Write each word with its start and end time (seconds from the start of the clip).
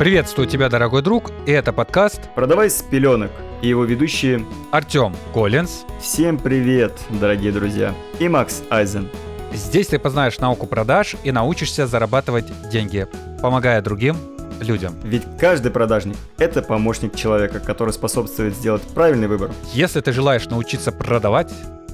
Приветствую 0.00 0.48
тебя, 0.48 0.70
дорогой 0.70 1.02
друг, 1.02 1.30
и 1.44 1.52
это 1.52 1.74
подкаст 1.74 2.22
«Продавай 2.34 2.70
с 2.70 2.80
пеленок» 2.80 3.30
и 3.60 3.68
его 3.68 3.84
ведущие 3.84 4.46
Артем 4.70 5.14
Коллинз. 5.34 5.82
Всем 6.00 6.38
привет, 6.38 6.98
дорогие 7.10 7.52
друзья, 7.52 7.94
и 8.18 8.26
Макс 8.26 8.62
Айзен. 8.70 9.10
Здесь 9.52 9.88
ты 9.88 9.98
познаешь 9.98 10.38
науку 10.38 10.66
продаж 10.66 11.16
и 11.22 11.32
научишься 11.32 11.86
зарабатывать 11.86 12.46
деньги, 12.70 13.08
помогая 13.42 13.82
другим 13.82 14.16
людям. 14.60 14.94
Ведь 15.04 15.24
каждый 15.38 15.70
продажник– 15.70 16.16
это 16.38 16.62
помощник 16.62 17.14
человека, 17.14 17.60
который 17.60 17.92
способствует 17.92 18.54
сделать 18.54 18.80
правильный 18.94 19.28
выбор. 19.28 19.50
Если 19.74 20.00
ты 20.00 20.14
желаешь 20.14 20.46
научиться 20.46 20.92
продавать, 20.92 21.52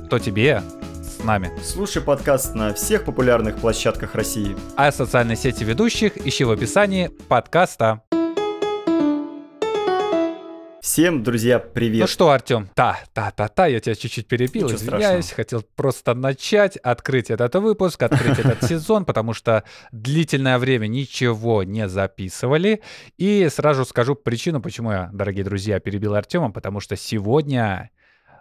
то 0.08 0.20
тебе 0.20 0.62
нами. 1.26 1.50
Слушай 1.62 2.00
подкаст 2.00 2.54
на 2.54 2.72
всех 2.72 3.04
популярных 3.04 3.56
площадках 3.56 4.14
России. 4.14 4.56
А 4.76 4.90
социальные 4.90 5.36
сети 5.36 5.64
ведущих 5.64 6.16
ищи 6.16 6.44
в 6.44 6.50
описании 6.50 7.10
подкаста. 7.28 8.00
Всем, 10.86 11.24
друзья, 11.24 11.58
привет. 11.58 12.02
Ну 12.02 12.06
что, 12.06 12.30
Артем, 12.30 12.70
та, 12.74 13.00
та, 13.12 13.32
та, 13.32 13.48
та, 13.48 13.66
я 13.66 13.80
тебя 13.80 13.96
чуть-чуть 13.96 14.28
перебил, 14.28 14.68
Ничего 14.68 14.78
извиняюсь, 14.78 15.24
страшного. 15.24 15.34
хотел 15.34 15.64
просто 15.74 16.14
начать, 16.14 16.76
открыть 16.76 17.28
этот 17.28 17.56
выпуск, 17.56 18.00
открыть 18.04 18.38
этот 18.38 18.62
сезон, 18.68 19.04
потому 19.04 19.34
что 19.34 19.64
длительное 19.90 20.58
время 20.58 20.86
ничего 20.86 21.64
не 21.64 21.88
записывали. 21.88 22.82
И 23.18 23.48
сразу 23.50 23.84
скажу 23.84 24.14
причину, 24.14 24.62
почему 24.62 24.92
я, 24.92 25.10
дорогие 25.12 25.44
друзья, 25.44 25.80
перебил 25.80 26.14
Артема, 26.14 26.52
потому 26.52 26.78
что 26.78 26.94
сегодня 26.94 27.90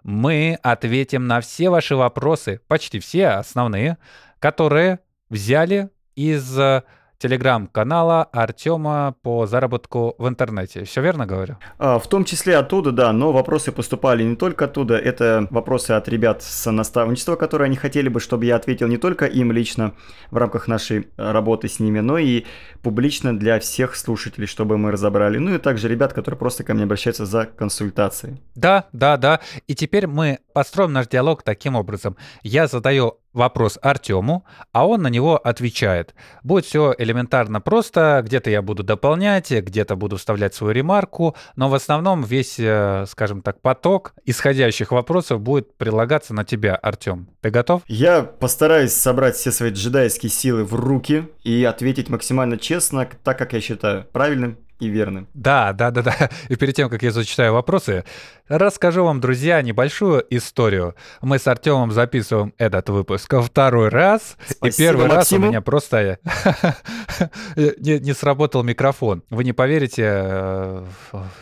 мы 0.06 0.60
ответим 0.62 1.26
на 1.26 1.42
все 1.42 1.72
ваши 1.72 1.96
вопросы, 1.96 2.62
почти 2.68 3.00
все 3.00 3.30
основные, 3.30 3.98
которые 4.38 5.00
взяли 5.30 5.90
из 6.16 6.60
э, 6.60 6.84
телеграм-канала 7.26 8.26
Артема 8.32 9.16
по 9.24 9.48
заработку 9.48 10.14
в 10.20 10.28
интернете. 10.28 10.84
Все 10.84 11.02
верно 11.02 11.26
говорю? 11.26 11.58
А, 11.80 11.98
в 11.98 12.08
том 12.08 12.24
числе 12.24 12.56
оттуда, 12.56 12.92
да, 12.92 13.12
но 13.14 13.32
вопросы 13.32 13.72
поступали 13.72 14.22
не 14.22 14.36
только 14.36 14.66
оттуда, 14.66 14.96
это 14.96 15.48
вопросы 15.50 15.92
от 15.92 16.08
ребят 16.08 16.44
с 16.44 16.72
наставничества, 16.72 17.36
которые 17.36 17.66
они 17.66 17.78
хотели 17.78 18.10
бы, 18.10 18.20
чтобы 18.20 18.46
я 18.46 18.58
ответил 18.58 18.88
не 18.88 18.98
только 18.98 19.26
им 19.26 19.52
лично 19.52 19.94
в 20.30 20.38
рамках 20.38 20.68
нашей 20.68 21.08
работы 21.18 21.68
с 21.68 21.80
ними, 21.80 22.00
но 22.00 22.20
и 22.20 22.46
публично 22.84 23.36
для 23.36 23.60
всех 23.60 23.96
слушателей, 23.96 24.46
чтобы 24.46 24.78
мы 24.78 24.92
разобрали. 24.92 25.40
Ну 25.40 25.56
и 25.56 25.58
также 25.58 25.88
ребят, 25.88 26.14
которые 26.14 26.38
просто 26.38 26.64
ко 26.64 26.76
мне 26.76 26.84
обращаются 26.84 27.26
за 27.26 27.46
консультацией. 27.46 28.40
Да, 28.54 28.86
да, 28.94 29.18
да. 29.18 29.40
И 29.66 29.74
теперь 29.74 30.06
мы 30.06 30.38
построим 30.54 30.94
наш 30.94 31.08
диалог 31.08 31.42
таким 31.42 31.76
образом. 31.76 32.18
Я 32.44 32.68
задаю 32.68 33.18
вопрос 33.36 33.78
Артему, 33.82 34.46
а 34.72 34.88
он 34.88 35.02
на 35.02 35.08
него 35.08 35.38
отвечает. 35.38 36.16
Будет 36.44 36.66
все 36.66 36.96
элементарно 36.98 37.62
просто. 37.62 38.22
Где-то 38.26 38.50
я 38.50 38.62
буду 38.62 38.84
дополнять, 38.84 39.52
где-то 39.52 39.96
буду 39.96 40.18
вставлять 40.18 40.56
свою 40.56 40.74
ремарку, 40.74 41.36
но 41.56 41.70
в 41.70 41.76
основном 41.76 42.24
весь, 42.24 42.56
э, 42.58 43.06
скажем 43.08 43.42
так, 43.42 43.62
поток 43.62 44.14
исходящих 44.26 44.92
вопросов 44.92 45.42
будет 45.42 45.78
прилагаться 45.78 46.34
на 46.34 46.46
тебя, 46.46 46.76
Артем. 46.76 47.28
Ты 47.42 47.50
готов? 47.50 47.82
Я 47.88 48.24
постараюсь 48.24 48.94
собрать 48.94 49.36
все 49.36 49.52
свои 49.52 49.72
джедайские 49.72 50.30
силы 50.30 50.64
в 50.64 50.74
руки 50.74 51.28
и 51.44 51.64
ответить 51.64 52.10
максимально 52.10 52.58
честно, 52.58 53.08
так 53.24 53.38
как 53.38 53.54
я 53.54 53.62
считаю 53.62 54.06
правильным 54.12 54.58
и 54.80 54.88
верным. 54.88 55.28
Да, 55.34 55.74
да, 55.74 55.92
да, 55.92 56.02
да. 56.02 56.30
И 56.50 56.56
перед 56.56 56.76
тем, 56.76 56.90
как 56.90 57.02
я 57.02 57.12
зачитаю 57.12 57.54
вопросы, 57.54 58.04
расскажу 58.48 59.04
вам, 59.06 59.22
друзья, 59.22 59.62
небольшую 59.62 60.26
историю. 60.30 60.96
Мы 61.22 61.40
с 61.40 61.48
Артемом 61.48 61.92
записываем 61.92 62.54
этот 62.58 62.90
выпуск 62.90 63.34
второй 63.42 63.90
раз. 63.90 64.38
Спасибо, 64.46 64.68
и 64.68 64.78
первый 64.78 65.06
раз 65.08 65.14
у 65.32 65.36
Максиму. 65.36 65.48
меня 65.48 65.62
просто 65.62 66.20
не, 67.56 68.00
не 68.00 68.14
сработал 68.14 68.64
микрофон. 68.64 69.24
Вы 69.30 69.46
не 69.46 69.54
поверите, 69.54 70.04
э, 70.06 70.86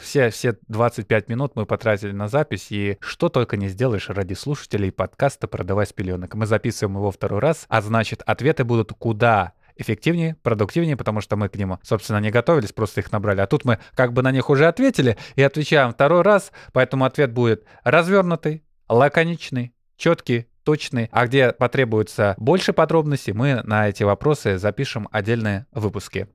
все, 0.02 0.30
все 0.30 0.58
25 0.68 1.30
минут 1.30 1.54
мы 1.56 1.66
потратили 1.66 2.12
на 2.12 2.28
запись, 2.28 2.68
и 2.70 2.98
что 3.00 3.30
только 3.30 3.58
не 3.58 3.68
сделаешь 3.68 4.10
ради 4.10 4.36
слушателей 4.36 4.92
подкаста 4.92 5.48
«Продавай 5.48 5.88
с 5.88 5.94
пеленок». 5.94 6.36
Мы 6.36 6.46
записываем 6.46 6.98
его 6.98 7.10
второй 7.10 7.40
раз, 7.40 7.66
а 7.68 7.82
значит, 7.82 8.22
ответы 8.26 8.64
будут 8.64 8.94
куда 8.94 9.54
эффективнее, 9.76 10.36
продуктивнее, 10.44 10.98
потому 10.98 11.22
что 11.22 11.36
мы 11.36 11.50
к 11.50 11.56
нему, 11.56 11.80
собственно, 11.84 12.18
не 12.18 12.32
готовились, 12.32 12.74
просто 12.74 13.02
их 13.02 13.12
набрали. 13.12 13.42
А 13.42 13.48
тут 13.48 13.66
мы 13.66 13.80
как 13.96 14.14
бы 14.14 14.22
на 14.22 14.32
них 14.32 14.50
уже 14.50 14.68
ответили 14.68 15.18
и 15.36 15.44
отвечаем 15.44 15.92
второй 15.92 16.22
раз, 16.22 16.52
поэтому 16.72 17.06
ответ 17.06 17.32
будет 17.32 17.66
развернутый, 17.84 18.64
лаконичный, 18.90 19.74
четкий, 19.98 20.48
точный. 20.64 21.10
А 21.12 21.28
где 21.28 21.52
потребуется 21.52 22.36
больше 22.38 22.74
подробностей, 22.74 23.34
мы 23.34 23.62
на 23.64 23.90
эти 23.90 24.04
вопросы 24.04 24.58
запишем 24.58 25.08
отдельные 25.12 25.66
выпуски. 25.72 26.28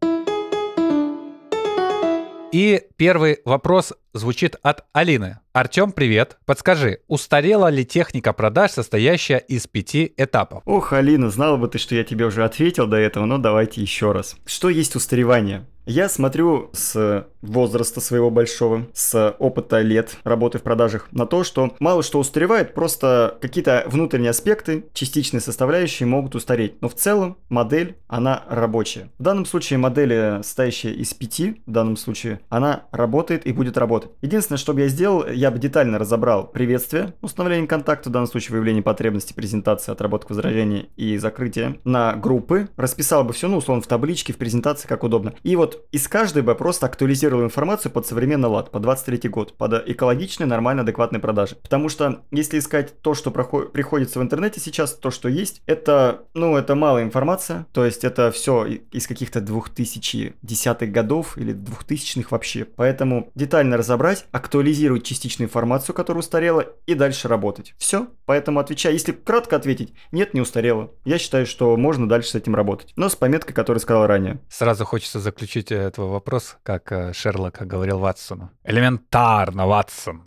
И 2.50 2.82
первый 2.96 3.40
вопрос 3.44 3.92
звучит 4.14 4.56
от 4.62 4.84
Алины. 4.94 5.40
Артем, 5.52 5.92
привет. 5.92 6.38
Подскажи, 6.46 7.00
устарела 7.06 7.68
ли 7.68 7.84
техника 7.84 8.32
продаж, 8.32 8.70
состоящая 8.70 9.36
из 9.36 9.66
пяти 9.66 10.14
этапов? 10.16 10.62
Ох, 10.64 10.94
Алина, 10.94 11.28
знала 11.28 11.58
бы 11.58 11.68
ты, 11.68 11.76
что 11.76 11.94
я 11.94 12.04
тебе 12.04 12.24
уже 12.24 12.44
ответил 12.44 12.86
до 12.86 12.96
этого, 12.96 13.26
но 13.26 13.36
давайте 13.36 13.82
еще 13.82 14.12
раз. 14.12 14.36
Что 14.46 14.70
есть 14.70 14.96
устаревание? 14.96 15.66
Я 15.88 16.10
смотрю 16.10 16.68
с 16.74 17.26
возраста 17.40 18.02
своего 18.02 18.30
большого, 18.30 18.86
с 18.92 19.34
опыта 19.38 19.80
лет 19.80 20.18
работы 20.22 20.58
в 20.58 20.62
продажах 20.62 21.08
на 21.12 21.24
то, 21.24 21.44
что 21.44 21.74
мало 21.80 22.02
что 22.02 22.18
устаревает, 22.18 22.74
просто 22.74 23.38
какие-то 23.40 23.84
внутренние 23.86 24.30
аспекты, 24.30 24.84
частичные 24.92 25.40
составляющие 25.40 26.06
могут 26.06 26.34
устареть. 26.34 26.74
Но 26.82 26.90
в 26.90 26.94
целом 26.94 27.38
модель, 27.48 27.96
она 28.06 28.44
рабочая. 28.48 29.10
В 29.18 29.22
данном 29.22 29.46
случае 29.46 29.78
модель, 29.78 30.12
э, 30.12 30.42
состоящая 30.42 30.92
из 30.92 31.14
пяти, 31.14 31.62
в 31.64 31.70
данном 31.70 31.96
случае, 31.96 32.40
она 32.50 32.84
работает 32.90 33.46
и 33.46 33.52
будет 33.52 33.78
работать. 33.78 34.10
Единственное, 34.20 34.58
что 34.58 34.74
бы 34.74 34.82
я 34.82 34.88
сделал, 34.88 35.26
я 35.26 35.50
бы 35.50 35.58
детально 35.58 35.98
разобрал 35.98 36.46
приветствие, 36.48 37.14
установление 37.22 37.66
контакта, 37.66 38.10
в 38.10 38.12
данном 38.12 38.28
случае 38.28 38.52
выявление 38.52 38.82
потребностей, 38.82 39.32
презентации, 39.32 39.92
отработка 39.92 40.32
возражений 40.32 40.90
и 40.96 41.16
закрытие 41.16 41.80
на 41.84 42.14
группы, 42.14 42.68
расписал 42.76 43.24
бы 43.24 43.32
все, 43.32 43.48
ну, 43.48 43.56
условно, 43.56 43.82
в 43.82 43.86
табличке, 43.86 44.34
в 44.34 44.36
презентации, 44.36 44.86
как 44.86 45.02
удобно. 45.02 45.32
И 45.42 45.56
вот 45.56 45.77
из 45.92 46.08
каждой 46.08 46.42
бы 46.42 46.54
просто 46.54 46.86
актуализировал 46.86 47.44
информацию 47.44 47.92
под 47.92 48.06
современный 48.06 48.48
лад, 48.48 48.70
под 48.70 48.82
23 48.82 49.28
год, 49.28 49.56
под 49.56 49.88
экологичные, 49.88 50.46
нормально, 50.46 50.82
адекватные 50.82 51.20
продажи. 51.20 51.56
Потому 51.56 51.88
что 51.88 52.22
если 52.30 52.58
искать 52.58 53.00
то, 53.00 53.14
что 53.14 53.30
прохо- 53.30 53.68
приходится 53.68 54.18
в 54.18 54.22
интернете 54.22 54.60
сейчас, 54.60 54.94
то, 54.94 55.10
что 55.10 55.28
есть, 55.28 55.62
это, 55.66 56.22
ну, 56.34 56.56
это 56.56 56.74
малая 56.74 57.04
информация, 57.04 57.66
то 57.72 57.84
есть 57.84 58.04
это 58.04 58.30
все 58.30 58.66
из 58.92 59.06
каких-то 59.06 59.40
2010-х 59.40 60.86
годов 60.86 61.36
или 61.38 61.54
2000-х 61.54 62.28
вообще. 62.30 62.64
Поэтому 62.64 63.30
детально 63.34 63.76
разобрать, 63.76 64.26
актуализировать 64.32 65.04
частичную 65.04 65.48
информацию, 65.48 65.94
которая 65.94 66.20
устарела, 66.20 66.66
и 66.86 66.94
дальше 66.94 67.28
работать. 67.28 67.74
Все. 67.78 68.08
Поэтому 68.26 68.60
отвечаю, 68.60 68.94
если 68.94 69.12
кратко 69.12 69.56
ответить, 69.56 69.92
нет, 70.12 70.34
не 70.34 70.40
устарела. 70.40 70.90
Я 71.04 71.18
считаю, 71.18 71.46
что 71.46 71.76
можно 71.76 72.08
дальше 72.08 72.30
с 72.30 72.34
этим 72.34 72.54
работать. 72.54 72.92
Но 72.96 73.08
с 73.08 73.16
пометкой, 73.16 73.54
которую 73.54 73.80
сказал 73.80 74.06
ранее. 74.06 74.40
Сразу 74.48 74.84
хочется 74.84 75.20
заключить 75.20 75.67
э, 75.70 75.90
твой 75.90 76.08
вопрос, 76.08 76.56
как 76.62 76.92
э, 76.92 77.12
Шерлок 77.12 77.58
говорил 77.66 77.98
Ватсону. 77.98 78.50
Элементарно, 78.64 79.66
Ватсон. 79.66 80.22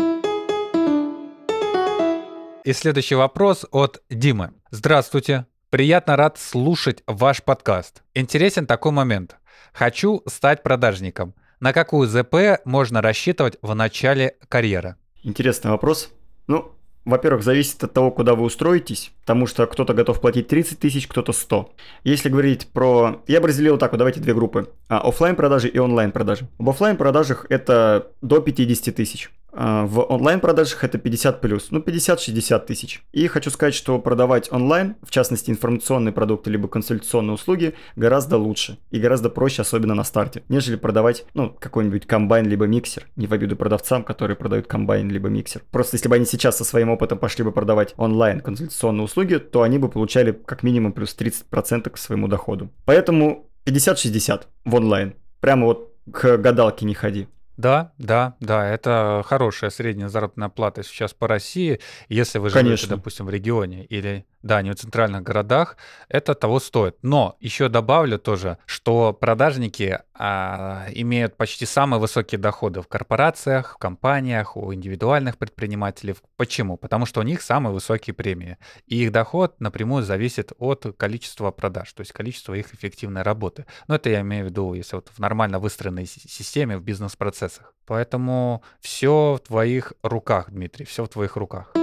И 2.63 2.73
следующий 2.73 3.15
вопрос 3.15 3.65
от 3.71 4.03
Димы. 4.09 4.53
Здравствуйте. 4.69 5.45
Приятно 5.69 6.15
рад 6.15 6.37
слушать 6.37 7.01
ваш 7.07 7.41
подкаст. 7.43 8.03
Интересен 8.13 8.67
такой 8.67 8.91
момент. 8.91 9.37
Хочу 9.73 10.21
стать 10.27 10.63
продажником. 10.63 11.33
На 11.59 11.73
какую 11.73 12.07
ЗП 12.07 12.59
можно 12.65 13.01
рассчитывать 13.01 13.57
в 13.61 13.73
начале 13.73 14.35
карьеры? 14.49 14.95
Интересный 15.23 15.71
вопрос. 15.71 16.09
Ну, 16.47 16.73
во-первых, 17.05 17.43
зависит 17.43 17.83
от 17.83 17.93
того, 17.93 18.11
куда 18.11 18.35
вы 18.35 18.43
устроитесь, 18.43 19.11
потому 19.21 19.47
что 19.47 19.65
кто-то 19.65 19.93
готов 19.93 20.21
платить 20.21 20.47
30 20.47 20.79
тысяч, 20.79 21.07
кто-то 21.07 21.33
100. 21.33 21.71
Если 22.03 22.29
говорить 22.29 22.67
про... 22.67 23.21
Я 23.27 23.41
бы 23.41 23.47
разделил 23.47 23.77
так 23.77 23.91
вот, 23.91 23.97
давайте 23.97 24.19
две 24.19 24.33
группы. 24.33 24.69
А, 24.87 24.99
оффлайн 24.99 25.35
продажи 25.35 25.67
и 25.67 25.79
онлайн 25.79 26.11
продажи. 26.11 26.47
В 26.57 26.69
оффлайн 26.69 26.97
продажах 26.97 27.45
это 27.49 28.11
до 28.21 28.39
50 28.39 28.95
тысяч. 28.95 29.31
А, 29.53 29.85
В 29.85 29.99
онлайн 30.11 30.39
продажах 30.39 30.83
это 30.83 30.97
50 30.97 31.41
плюс, 31.41 31.67
ну 31.71 31.79
50-60 31.79 32.65
тысяч. 32.65 33.03
И 33.11 33.27
хочу 33.27 33.49
сказать, 33.49 33.73
что 33.73 33.99
продавать 33.99 34.51
онлайн, 34.51 34.95
в 35.03 35.11
частности 35.11 35.51
информационные 35.51 36.13
продукты 36.13 36.49
либо 36.49 36.67
консультационные 36.67 37.33
услуги, 37.33 37.73
гораздо 37.95 38.37
лучше 38.37 38.77
и 38.91 38.99
гораздо 38.99 39.29
проще, 39.29 39.61
особенно 39.61 39.95
на 39.95 40.03
старте, 40.03 40.43
нежели 40.49 40.75
продавать, 40.75 41.25
ну, 41.33 41.49
какой-нибудь 41.49 42.07
комбайн 42.07 42.47
либо 42.47 42.65
миксер. 42.65 43.07
Не 43.15 43.27
в 43.27 43.33
обиду 43.33 43.55
продавцам, 43.55 44.03
которые 44.03 44.37
продают 44.37 44.67
комбайн 44.67 45.09
либо 45.09 45.29
миксер. 45.29 45.61
Просто 45.71 45.97
если 45.97 46.07
бы 46.07 46.15
они 46.15 46.25
сейчас 46.25 46.57
со 46.57 46.63
своим 46.63 46.89
опытом 46.89 47.17
пошли 47.17 47.43
бы 47.43 47.51
продавать 47.51 47.93
онлайн 47.97 48.39
консультационные 48.39 49.05
услуги, 49.05 49.37
то 49.37 49.63
они 49.63 49.77
бы 49.77 49.89
получали 49.89 50.31
как 50.31 50.63
минимум 50.63 50.93
плюс 50.93 51.15
30% 51.17 51.89
к 51.89 51.97
своему 51.97 52.27
доходу. 52.27 52.69
Поэтому 52.85 53.49
50-60 53.65 54.43
в 54.65 54.75
онлайн. 54.75 55.13
Прямо 55.39 55.65
вот 55.65 55.93
к 56.11 56.37
гадалке 56.37 56.85
не 56.85 56.93
ходи. 56.93 57.27
Да, 57.61 57.91
да, 57.99 58.35
да, 58.39 58.67
это 58.67 59.21
хорошая 59.23 59.69
средняя 59.69 60.09
заработная 60.09 60.49
плата 60.49 60.81
сейчас 60.81 61.13
по 61.13 61.27
России, 61.27 61.79
если 62.09 62.39
вы 62.39 62.49
живете, 62.49 62.65
Конечно. 62.65 62.95
допустим, 62.95 63.27
в 63.27 63.29
регионе 63.29 63.85
или 63.85 64.25
да, 64.43 64.61
не 64.61 64.71
в 64.71 64.75
центральных 64.75 65.23
городах, 65.23 65.77
это 66.09 66.35
того 66.35 66.59
стоит. 66.59 66.97
Но 67.01 67.37
еще 67.39 67.69
добавлю 67.69 68.19
тоже, 68.19 68.57
что 68.65 69.13
продажники 69.13 69.99
а, 70.13 70.85
имеют 70.93 71.35
почти 71.37 71.65
самые 71.65 71.99
высокие 71.99 72.39
доходы 72.39 72.81
в 72.81 72.87
корпорациях, 72.87 73.75
в 73.75 73.77
компаниях, 73.77 74.57
у 74.57 74.73
индивидуальных 74.73 75.37
предпринимателей. 75.37 76.15
Почему? 76.37 76.77
Потому 76.77 77.05
что 77.05 77.21
у 77.21 77.23
них 77.23 77.41
самые 77.41 77.73
высокие 77.73 78.13
премии. 78.13 78.57
И 78.85 79.03
их 79.03 79.11
доход 79.11 79.59
напрямую 79.59 80.03
зависит 80.03 80.53
от 80.57 80.85
количества 80.97 81.51
продаж, 81.51 81.91
то 81.93 82.01
есть 82.01 82.11
количества 82.11 82.53
их 82.53 82.73
эффективной 82.73 83.21
работы. 83.21 83.65
Но 83.87 83.95
это 83.95 84.09
я 84.09 84.21
имею 84.21 84.45
в 84.45 84.49
виду, 84.49 84.73
если 84.73 84.95
вот 84.95 85.09
в 85.09 85.19
нормально 85.19 85.59
выстроенной 85.59 86.05
системе, 86.05 86.77
в 86.77 86.83
бизнес-процессах. 86.83 87.73
Поэтому 87.85 88.63
все 88.79 89.35
в 89.35 89.47
твоих 89.47 89.93
руках, 90.03 90.51
Дмитрий, 90.51 90.85
все 90.85 91.03
в 91.03 91.09
твоих 91.09 91.35
руках. 91.35 91.73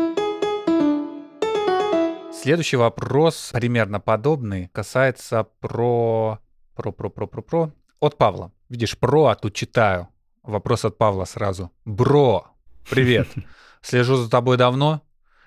Следующий 2.40 2.76
вопрос, 2.76 3.50
примерно 3.52 3.98
подобный, 3.98 4.70
касается 4.72 5.44
про... 5.58 6.38
Про, 6.76 6.92
про, 6.92 7.10
про, 7.10 7.26
про, 7.26 7.42
про. 7.42 7.72
От 7.98 8.16
Павла. 8.16 8.52
Видишь, 8.68 8.96
про, 8.96 9.26
а 9.26 9.34
тут 9.34 9.54
читаю. 9.54 10.06
Вопрос 10.44 10.84
от 10.84 10.96
Павла 10.96 11.24
сразу. 11.24 11.72
Бро, 11.84 12.46
привет. 12.88 13.26
Слежу 13.82 14.14
за 14.14 14.30
тобой 14.30 14.56
давно. 14.56 15.02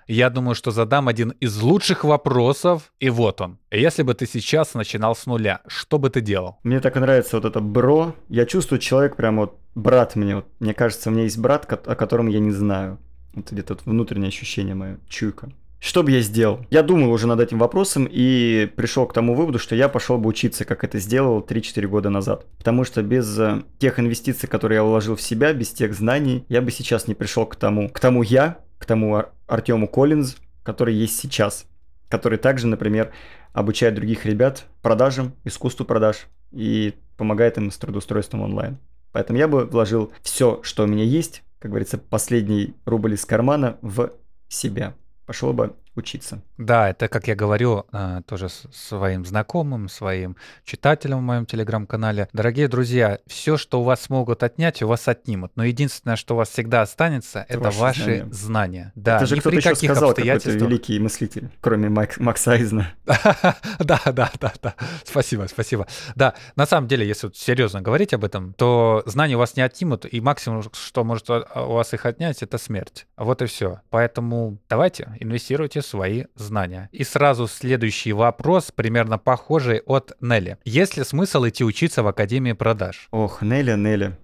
Я 0.06 0.30
думаю, 0.30 0.54
что 0.54 0.72
задам 0.72 1.08
один 1.08 1.30
из 1.40 1.62
лучших 1.62 2.04
вопросов, 2.04 2.92
и 3.00 3.10
вот 3.10 3.40
он. 3.40 3.58
Если 3.72 4.04
бы 4.04 4.14
ты 4.14 4.26
сейчас 4.26 4.74
начинал 4.74 5.16
с 5.16 5.26
нуля, 5.26 5.62
что 5.68 5.98
бы 5.98 6.10
ты 6.10 6.20
делал? 6.20 6.60
Мне 6.64 6.82
так 6.82 6.96
нравится 6.96 7.38
вот 7.38 7.46
это 7.46 7.62
бро. 7.62 8.16
Я 8.28 8.46
чувствую, 8.46 8.80
человек 8.80 9.16
прям 9.16 9.38
вот 9.38 9.58
брат 9.76 10.18
мне. 10.18 10.36
Вот, 10.36 10.48
мне 10.60 10.74
кажется, 10.74 11.10
у 11.10 11.14
меня 11.14 11.24
есть 11.24 11.38
брат, 11.38 11.72
о 11.88 11.96
котором 11.96 12.28
я 12.28 12.42
не 12.42 12.52
знаю. 12.52 13.00
Это 13.34 13.56
где-то 13.56 13.78
внутреннее 13.86 14.28
ощущение 14.28 14.76
мое, 14.76 15.00
чуйка. 15.08 15.50
Что 15.82 16.04
бы 16.04 16.12
я 16.12 16.22
сделал? 16.22 16.64
Я 16.70 16.84
думал 16.84 17.12
уже 17.12 17.26
над 17.26 17.40
этим 17.40 17.58
вопросом 17.58 18.08
и 18.10 18.72
пришел 18.76 19.08
к 19.08 19.14
тому 19.14 19.34
выводу, 19.34 19.58
что 19.58 19.76
я 19.76 19.90
пошел 19.90 20.20
бы 20.20 20.30
учиться, 20.30 20.64
как 20.64 20.84
это 20.84 21.00
сделал 21.00 21.40
3-4 21.40 21.88
года 21.88 22.12
назад. 22.12 22.46
Потому 22.60 22.84
что 22.84 23.02
без 23.02 23.38
э, 23.40 23.64
тех 23.80 24.00
инвестиций, 24.00 24.48
которые 24.48 24.76
я 24.76 24.84
вложил 24.84 25.16
в 25.16 25.22
себя, 25.24 25.54
без 25.54 25.72
тех 25.72 25.96
знаний, 25.96 26.46
я 26.50 26.62
бы 26.62 26.70
сейчас 26.70 27.08
не 27.08 27.16
пришел 27.16 27.48
к 27.48 27.56
тому, 27.56 27.90
к 27.90 28.00
тому 28.00 28.22
я, 28.22 28.60
к 28.78 28.86
тому 28.86 29.16
Ар- 29.16 29.32
Артему 29.48 29.88
Коллинз, 29.88 30.36
который 30.62 30.94
есть 30.94 31.18
сейчас. 31.18 31.66
Который 32.10 32.38
также, 32.38 32.68
например, 32.68 33.12
обучает 33.52 33.96
других 33.96 34.28
ребят 34.28 34.66
продажам, 34.84 35.34
искусству 35.46 35.84
продаж 35.84 36.28
и 36.52 36.94
помогает 37.18 37.58
им 37.58 37.72
с 37.72 37.78
трудоустройством 37.80 38.42
онлайн. 38.42 38.78
Поэтому 39.12 39.40
я 39.40 39.48
бы 39.48 39.66
вложил 39.66 40.14
все, 40.22 40.60
что 40.62 40.84
у 40.84 40.88
меня 40.88 41.06
есть, 41.06 41.42
как 41.58 41.72
говорится, 41.72 41.98
последний 41.98 42.76
рубль 42.86 43.16
из 43.16 43.26
кармана 43.26 43.80
в 43.82 44.12
себя 44.48 44.94
пошел 45.26 45.54
бы 45.54 45.76
учиться. 46.02 46.42
Да, 46.58 46.90
это, 46.90 47.08
как 47.08 47.28
я 47.28 47.36
говорю, 47.36 47.86
э, 47.92 48.22
тоже 48.28 48.50
своим 48.50 49.26
знакомым, 49.26 49.90
своим 49.90 50.36
читателям 50.66 51.20
в 51.20 51.22
моем 51.24 51.46
телеграм-канале. 51.46 52.28
Дорогие 52.34 52.68
друзья, 52.68 53.20
все, 53.28 53.58
что 53.58 53.82
у 53.82 53.84
вас 53.84 54.10
могут 54.10 54.44
отнять, 54.44 54.82
у 54.82 54.88
вас 54.88 55.08
отнимут. 55.08 55.52
Но 55.56 55.64
единственное, 55.64 56.16
что 56.16 56.34
у 56.34 56.38
вас 56.38 56.50
всегда 56.50 56.82
останется, 56.82 57.46
это, 57.48 57.60
это 57.60 57.72
ваши 57.72 58.04
знания. 58.04 58.28
знания. 58.32 58.92
Да, 58.96 59.18
это 59.18 59.26
же 59.28 59.38
кто-то 59.38 59.56
еще 59.56 59.76
сказал, 59.76 60.14
какой-то 60.14 60.52
великий 60.52 61.00
мыслитель, 61.00 61.50
кроме 61.62 61.90
Мак- 61.90 62.20
Макса 62.20 62.52
Айзна. 62.52 62.94
Да, 63.80 64.00
да, 64.06 64.32
да, 64.40 64.54
да. 64.62 64.76
Спасибо, 65.04 65.48
спасибо. 65.50 65.88
Да, 66.16 66.34
на 66.56 66.66
самом 66.66 66.88
деле, 66.88 67.08
если 67.08 67.32
серьезно 67.34 67.82
говорить 67.82 68.14
об 68.14 68.24
этом, 68.24 68.54
то 68.54 69.04
знания 69.06 69.36
у 69.36 69.40
вас 69.40 69.56
не 69.56 69.62
отнимут, 69.64 70.06
и 70.12 70.22
максимум, 70.22 70.64
что 70.74 71.04
может 71.04 71.30
у 71.30 71.44
вас 71.56 71.94
их 71.94 72.06
отнять, 72.06 72.42
это 72.44 72.58
смерть. 72.58 73.08
Вот 73.18 73.42
и 73.42 73.46
все. 73.46 73.82
Поэтому 73.90 74.58
давайте, 74.70 75.16
инвестируйте 75.20 75.82
свои 75.92 76.26
знания. 76.36 76.90
И 76.94 77.04
сразу 77.04 77.48
следующий 77.48 78.14
вопрос, 78.14 78.72
примерно 78.72 79.18
похожий 79.18 79.82
от 79.86 80.14
Нелли. 80.22 80.58
Есть 80.64 80.98
ли 80.98 81.04
смысл 81.04 81.46
идти 81.48 81.64
учиться 81.66 82.02
в 82.02 82.08
Академии 82.08 82.54
продаж? 82.54 83.08
Ох, 83.12 83.42
Нелли, 83.42 83.76
Нелли. 83.76 84.18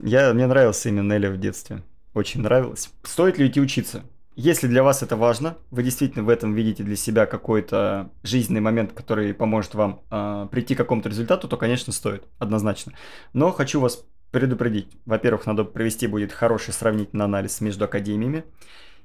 Я, 0.00 0.34
мне 0.34 0.46
нравился 0.46 0.90
имя 0.90 1.00
Нелли 1.00 1.28
в 1.28 1.38
детстве. 1.38 1.82
Очень 2.12 2.42
нравилось. 2.42 2.90
Стоит 3.04 3.38
ли 3.38 3.46
идти 3.46 3.60
учиться? 3.60 4.02
Если 4.36 4.66
для 4.66 4.82
вас 4.82 5.02
это 5.02 5.16
важно, 5.16 5.56
вы 5.70 5.82
действительно 5.82 6.24
в 6.24 6.28
этом 6.28 6.54
видите 6.54 6.82
для 6.82 6.96
себя 6.96 7.24
какой-то 7.24 8.10
жизненный 8.22 8.60
момент, 8.60 8.92
который 8.92 9.32
поможет 9.32 9.74
вам 9.74 10.02
э, 10.10 10.48
прийти 10.50 10.74
к 10.74 10.78
какому-то 10.78 11.08
результату, 11.08 11.48
то, 11.48 11.56
конечно, 11.56 11.92
стоит, 11.92 12.24
однозначно. 12.38 12.92
Но 13.32 13.52
хочу 13.52 13.80
вас 13.80 14.04
предупредить. 14.32 14.88
Во-первых, 15.06 15.46
надо 15.46 15.64
провести 15.64 16.08
будет 16.08 16.32
хороший 16.32 16.74
сравнительный 16.74 17.24
анализ 17.24 17.60
между 17.60 17.84
академиями. 17.84 18.44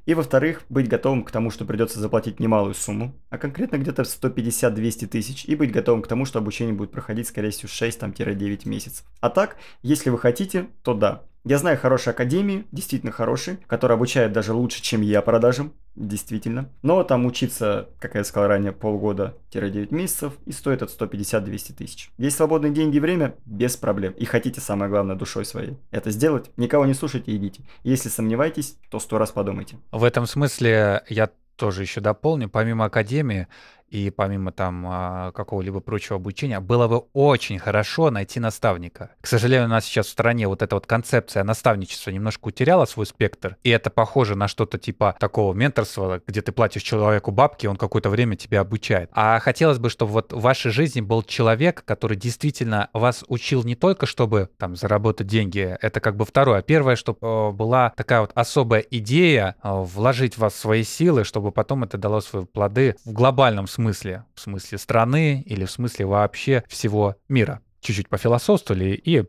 И 0.06 0.14
во-вторых, 0.14 0.64
быть 0.70 0.88
готовым 0.88 1.24
к 1.24 1.32
тому, 1.32 1.52
что 1.52 1.66
придется 1.66 2.00
заплатить 2.00 2.40
немалую 2.40 2.74
сумму, 2.74 3.14
а 3.30 3.38
конкретно 3.38 3.78
где-то 3.78 4.04
150-200 4.04 5.08
тысяч, 5.08 5.46
и 5.46 5.56
быть 5.56 5.72
готовым 5.72 6.02
к 6.02 6.08
тому, 6.08 6.26
что 6.26 6.40
обучение 6.40 6.74
будет 6.74 6.92
проходить, 6.92 7.28
скорее 7.28 7.52
всего, 7.52 7.70
6-9 7.70 8.68
месяцев. 8.68 9.06
А 9.20 9.30
так, 9.30 9.58
если 9.82 10.10
вы 10.10 10.18
хотите, 10.18 10.68
то 10.84 10.94
да, 10.94 11.24
я 11.46 11.58
знаю 11.58 11.78
хорошие 11.78 12.12
академии, 12.12 12.66
действительно 12.72 13.12
хорошие, 13.12 13.58
которые 13.68 13.96
обучают 13.96 14.34
даже 14.34 14.54
лучше, 14.54 14.82
чем 14.82 15.02
я 15.02 15.22
продажам, 15.22 15.74
действительно. 15.96 16.70
Но 16.82 17.04
там 17.04 17.26
учиться, 17.26 17.90
как 18.00 18.16
я 18.16 18.24
сказал 18.24 18.50
ранее, 18.50 18.72
полгода-9 18.72 19.94
месяцев 19.94 20.34
и 20.46 20.52
стоит 20.52 20.82
от 20.82 20.90
150-200 20.90 21.74
тысяч. 21.74 22.12
Есть 22.18 22.38
свободные 22.38 22.72
деньги 22.72 22.98
и 22.98 23.00
время, 23.00 23.36
без 23.46 23.78
проблем. 23.78 24.14
И 24.14 24.26
хотите, 24.26 24.62
самое 24.62 24.90
главное, 24.90 25.16
душой 25.16 25.46
своей 25.46 25.78
это 25.92 26.12
сделать, 26.12 26.52
никого 26.58 26.86
не 26.86 26.94
слушайте, 26.94 27.36
идите. 27.36 27.64
Если 27.84 28.10
сомневаетесь, 28.10 28.78
то 28.90 29.00
сто 29.00 29.18
раз 29.18 29.32
подумайте. 29.32 29.78
В 29.92 30.04
этом 30.04 30.26
смысле 30.26 31.04
я 31.10 31.30
тоже 31.56 31.82
еще 31.82 32.00
дополню, 32.00 32.50
помимо 32.50 32.86
академии, 32.86 33.48
и 33.90 34.10
помимо 34.10 34.52
там 34.52 34.86
а, 34.88 35.32
какого-либо 35.32 35.80
прочего 35.80 36.18
обучения, 36.18 36.60
было 36.60 36.88
бы 36.88 37.04
очень 37.14 37.60
хорошо 37.60 38.12
найти 38.12 38.40
наставника. 38.40 39.12
К 39.22 39.28
сожалению, 39.28 39.66
у 39.66 39.70
нас 39.70 39.86
сейчас 39.86 40.08
в 40.08 40.12
стране 40.12 40.48
вот 40.48 40.62
эта 40.62 40.76
вот 40.76 40.86
концепция 40.86 41.44
наставничества 41.44 42.12
немножко 42.12 42.48
утеряла 42.48 42.86
свой 42.86 43.06
спектр, 43.06 43.58
и 43.64 43.70
это 43.70 43.90
похоже 43.90 44.36
на 44.36 44.48
что-то 44.48 44.78
типа 44.78 45.16
такого 45.20 45.54
менторства, 45.54 46.22
где 46.26 46.42
ты 46.42 46.52
платишь 46.52 46.84
человеку 46.84 47.32
бабки, 47.32 47.68
он 47.68 47.76
какое-то 47.76 48.10
время 48.10 48.36
тебя 48.36 48.62
обучает. 48.62 49.10
А 49.14 49.40
хотелось 49.40 49.80
бы, 49.80 49.90
чтобы 49.90 50.14
вот 50.14 50.34
в 50.34 50.40
вашей 50.40 50.72
жизни 50.72 51.02
был 51.02 51.24
человек, 51.24 51.84
который 51.86 52.18
действительно 52.18 52.90
вас 52.94 53.24
учил 53.28 53.64
не 53.64 53.76
только, 53.76 54.06
чтобы 54.06 54.50
там 54.58 54.76
заработать 54.76 55.28
деньги, 55.28 55.78
это 55.82 56.00
как 56.00 56.16
бы 56.16 56.26
второе, 56.26 56.60
а 56.60 56.62
первое, 56.62 56.96
чтобы 56.96 57.20
э, 57.22 57.52
была 57.52 57.94
такая 57.96 58.22
вот 58.22 58.32
особая 58.36 58.82
идея 58.82 59.56
э, 59.64 59.70
вложить 59.72 60.36
в 60.36 60.40
вас 60.40 60.56
свои 60.56 60.84
силы, 60.84 61.24
чтобы 61.24 61.52
потом 61.52 61.84
это 61.84 61.98
дало 61.98 62.22
свои 62.22 62.46
плоды 62.46 62.96
в 63.06 63.14
глобальном 63.14 63.68
смысле 63.68 63.79
смысле? 63.80 64.26
В 64.36 64.42
смысле 64.42 64.78
страны 64.78 65.42
или 65.46 65.64
в 65.64 65.72
смысле 65.72 66.06
вообще 66.06 66.66
всего 66.68 67.16
мира? 67.30 67.62
Чуть-чуть 67.80 68.10
пофилософствовали 68.10 68.90
и 68.92 69.24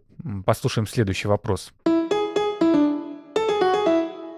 послушаем 0.45 0.89
следующий 0.89 1.29
вопрос. 1.29 1.73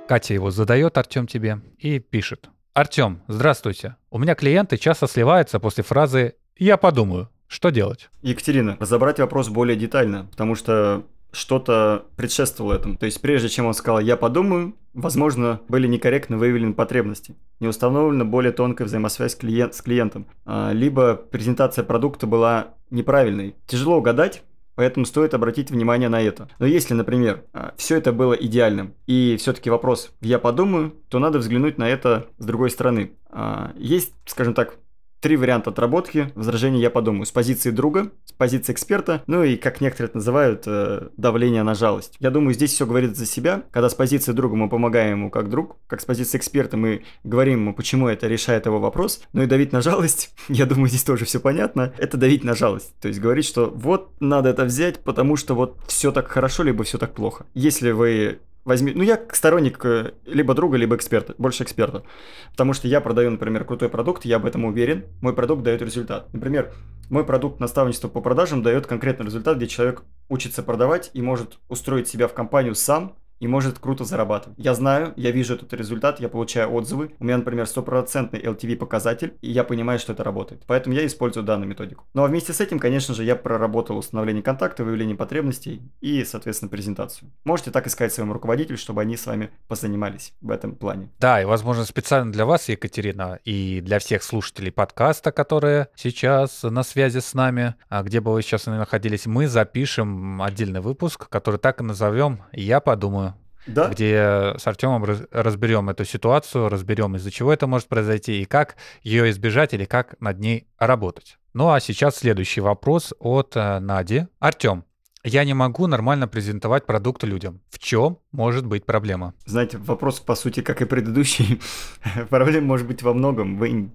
Катя 0.07 0.35
его 0.35 0.50
задает, 0.50 0.99
Артем 0.99 1.26
тебе, 1.26 1.62
и 1.78 1.99
пишет. 1.99 2.50
Артем, 2.75 3.23
здравствуйте. 3.26 3.97
У 4.11 4.19
меня 4.19 4.35
клиенты 4.35 4.76
часто 4.76 5.07
сливаются 5.07 5.59
после 5.59 5.83
фразы 5.83 6.35
«я 6.59 6.76
подумаю». 6.76 7.31
Что 7.47 7.71
делать? 7.71 8.11
Екатерина, 8.21 8.76
разобрать 8.81 9.19
вопрос 9.19 9.49
более 9.49 9.76
детально, 9.76 10.26
потому 10.31 10.57
что 10.57 11.07
что-то 11.32 12.06
предшествовало 12.16 12.74
этому. 12.74 12.96
То 12.96 13.06
есть 13.06 13.20
прежде 13.20 13.48
чем 13.48 13.66
он 13.66 13.74
сказал 13.74 14.00
«я 14.00 14.16
подумаю», 14.16 14.76
возможно, 14.94 15.60
были 15.68 15.86
некорректно 15.86 16.38
выявлены 16.38 16.74
потребности. 16.74 17.34
Не 17.60 17.68
установлена 17.68 18.24
более 18.24 18.52
тонкая 18.52 18.86
взаимосвязь 18.86 19.34
клиент, 19.34 19.74
с 19.74 19.82
клиентом. 19.82 20.26
А, 20.44 20.72
либо 20.72 21.16
презентация 21.16 21.84
продукта 21.84 22.26
была 22.26 22.74
неправильной. 22.90 23.56
Тяжело 23.66 23.96
угадать, 23.96 24.44
Поэтому 24.74 25.04
стоит 25.04 25.34
обратить 25.34 25.70
внимание 25.70 26.08
на 26.08 26.22
это. 26.22 26.48
Но 26.58 26.66
если, 26.66 26.94
например, 26.94 27.44
а, 27.52 27.74
все 27.76 27.98
это 27.98 28.12
было 28.12 28.32
идеальным, 28.32 28.94
и 29.06 29.36
все-таки 29.38 29.68
вопрос 29.68 30.12
«я 30.20 30.38
подумаю», 30.38 30.94
то 31.10 31.18
надо 31.18 31.38
взглянуть 31.38 31.76
на 31.78 31.88
это 31.88 32.26
с 32.38 32.46
другой 32.46 32.70
стороны. 32.70 33.12
А, 33.28 33.72
есть, 33.76 34.14
скажем 34.24 34.54
так, 34.54 34.78
три 35.23 35.37
варианта 35.37 35.71
отработки 35.71 36.33
возражений 36.35 36.81
я 36.81 36.91
подумаю. 36.91 37.25
С 37.25 37.31
позиции 37.31 37.71
друга, 37.71 38.11
с 38.26 38.33
позиции 38.33 38.73
эксперта, 38.73 39.23
ну 39.26 39.45
и, 39.45 39.57
как 39.57 39.81
некоторые 39.81 40.09
это 40.09 40.17
называют, 40.19 40.64
э, 40.67 41.09
давление 41.17 41.62
на 41.62 41.75
жалость. 41.75 42.17
Я 42.19 42.31
думаю, 42.31 42.55
здесь 42.55 42.73
все 42.73 42.87
говорит 42.87 43.17
за 43.17 43.25
себя. 43.25 43.62
Когда 43.71 43.88
с 43.88 43.95
позиции 43.95 44.33
друга 44.33 44.57
мы 44.57 44.69
помогаем 44.69 45.19
ему 45.19 45.31
как 45.31 45.49
друг, 45.49 45.76
как 45.87 46.00
с 46.00 46.05
позиции 46.05 46.37
эксперта 46.37 46.76
мы 46.76 47.05
говорим 47.23 47.61
ему, 47.61 47.75
почему 47.75 48.09
это 48.09 48.26
решает 48.26 48.67
его 48.67 48.81
вопрос. 48.81 49.23
Ну 49.33 49.43
и 49.43 49.47
давить 49.47 49.73
на 49.73 49.81
жалость, 49.81 50.35
я 50.49 50.67
думаю, 50.67 50.88
здесь 50.88 51.05
тоже 51.05 51.25
все 51.25 51.38
понятно. 51.38 51.95
Это 51.99 52.17
давить 52.17 52.43
на 52.43 52.55
жалость. 52.55 52.95
То 53.00 53.07
есть 53.09 53.21
говорить, 53.21 53.47
что 53.47 53.71
вот 53.71 54.11
надо 54.21 54.49
это 54.49 54.64
взять, 54.64 54.99
потому 55.05 55.37
что 55.37 55.55
вот 55.55 55.79
все 55.87 56.11
так 56.11 56.29
хорошо, 56.29 56.64
либо 56.64 56.83
все 56.83 56.99
так 56.99 57.14
плохо. 57.14 57.47
Если 57.55 57.93
вы 57.93 58.41
возьми... 58.64 58.92
Ну, 58.95 59.02
я 59.02 59.21
сторонник 59.33 59.85
э, 59.85 60.12
либо 60.25 60.54
друга, 60.54 60.76
либо 60.76 60.97
эксперта, 60.97 61.35
больше 61.38 61.62
эксперта. 61.62 62.02
Потому 62.50 62.73
что 62.73 62.88
я 62.88 63.00
продаю, 63.00 63.31
например, 63.31 63.64
крутой 63.64 63.88
продукт, 63.88 64.25
я 64.25 64.37
об 64.37 64.47
этом 64.47 64.64
уверен, 64.64 65.04
мой 65.21 65.35
продукт 65.35 65.62
дает 65.62 65.83
результат. 65.83 66.33
Например, 66.33 66.73
мой 67.11 67.25
продукт 67.25 67.61
наставничество 67.61 68.09
по 68.09 68.21
продажам 68.21 68.62
дает 68.62 68.87
конкретный 68.87 69.26
результат, 69.26 69.57
где 69.57 69.66
человек 69.66 70.02
учится 70.28 70.62
продавать 70.62 71.11
и 71.12 71.23
может 71.23 71.59
устроить 71.69 72.09
себя 72.09 72.28
в 72.28 72.35
компанию 72.35 72.75
сам, 72.75 73.16
и 73.42 73.49
может 73.49 73.80
круто 73.80 74.04
зарабатывать. 74.04 74.56
Я 74.56 74.72
знаю, 74.72 75.14
я 75.16 75.32
вижу 75.32 75.54
этот 75.54 75.72
результат, 75.72 76.20
я 76.20 76.28
получаю 76.28 76.72
отзывы. 76.72 77.11
У 77.18 77.25
меня, 77.25 77.38
например, 77.38 77.66
стопроцентный 77.66 78.40
LTV 78.40 78.76
показатель, 78.76 79.34
и 79.40 79.50
я 79.50 79.64
понимаю, 79.64 79.99
что 79.99 80.12
это 80.12 80.22
работает. 80.22 80.62
Поэтому 80.68 80.94
я 80.94 81.04
использую 81.04 81.44
данную 81.44 81.68
методику. 81.68 82.04
Ну 82.14 82.22
а 82.22 82.28
вместе 82.28 82.52
с 82.52 82.61
этим, 82.61 82.78
конечно 82.78 83.14
же, 83.14 83.25
я 83.25 83.34
проработал 83.34 83.99
установление 83.99 84.44
контакта, 84.44 84.84
выявление 84.84 85.16
потребностей 85.16 85.82
и, 86.00 86.22
соответственно, 86.22 86.68
презентацию. 86.68 87.32
Можете 87.42 87.72
так 87.72 87.84
искать 87.88 88.12
своему 88.12 88.32
руководителю, 88.32 88.78
чтобы 88.78 89.00
они 89.00 89.16
с 89.16 89.26
вами 89.26 89.50
позанимались 89.66 90.34
в 90.40 90.52
этом 90.52 90.76
плане. 90.76 91.11
Да, 91.18 91.42
и, 91.42 91.44
возможно, 91.44 91.84
специально 91.84 92.30
для 92.30 92.46
вас, 92.46 92.68
Екатерина, 92.68 93.40
и 93.44 93.80
для 93.80 93.99
всех 93.99 94.22
слушателей 94.22 94.70
подкаста, 94.70 95.32
которые 95.32 95.88
сейчас 95.96 96.62
на 96.62 96.84
связи 96.84 97.18
с 97.18 97.34
нами, 97.34 97.75
а 97.88 98.04
где 98.04 98.20
бы 98.20 98.32
вы 98.32 98.42
сейчас 98.42 98.66
находились, 98.66 99.26
мы 99.26 99.49
запишем 99.49 100.40
отдельный 100.40 100.80
выпуск, 100.80 101.28
который 101.28 101.58
так 101.58 101.80
и 101.80 101.82
назовем 101.84 102.38
«Я 102.52 102.78
подумаю». 102.78 103.31
Да? 103.66 103.88
где 103.88 104.54
с 104.59 104.66
Артемом 104.66 105.04
разберем 105.31 105.88
эту 105.88 106.04
ситуацию, 106.04 106.69
разберем, 106.69 107.16
из-за 107.16 107.31
чего 107.31 107.52
это 107.52 107.66
может 107.66 107.88
произойти 107.88 108.42
и 108.42 108.45
как 108.45 108.76
ее 109.02 109.31
избежать 109.31 109.73
или 109.73 109.85
как 109.85 110.21
над 110.21 110.40
ней 110.40 110.66
работать. 110.78 111.38
Ну 111.54 111.71
а 111.71 111.81
сейчас 111.81 112.16
следующий 112.16 112.61
вопрос 112.61 113.12
от 113.19 113.57
э, 113.57 113.78
Нади. 113.78 114.26
Артем, 114.40 114.85
я 115.25 115.45
не 115.45 115.54
могу 115.54 115.87
нормально 115.87 116.26
презентовать 116.26 116.87
продукты 116.87 117.26
людям. 117.26 117.61
В 117.71 117.78
чем 117.78 118.19
может 118.33 118.66
быть 118.66 118.85
проблема? 118.85 119.35
Знаете, 119.45 119.78
вопрос, 119.78 120.19
по 120.19 120.35
сути, 120.35 120.62
как 120.62 120.83
и 120.83 120.85
предыдущий. 120.85 121.61
Проблема 122.31 122.66
может 122.66 122.87
быть 122.87 123.02
во 123.02 123.14
многом. 123.14 123.57
Вы 123.57 123.90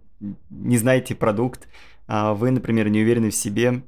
не 0.50 0.78
знаете 0.78 1.16
продукт, 1.16 1.68
а 2.08 2.34
вы, 2.34 2.52
например, 2.52 2.88
не 2.90 3.02
уверены 3.02 3.30
в 3.30 3.36
себе, 3.36 3.82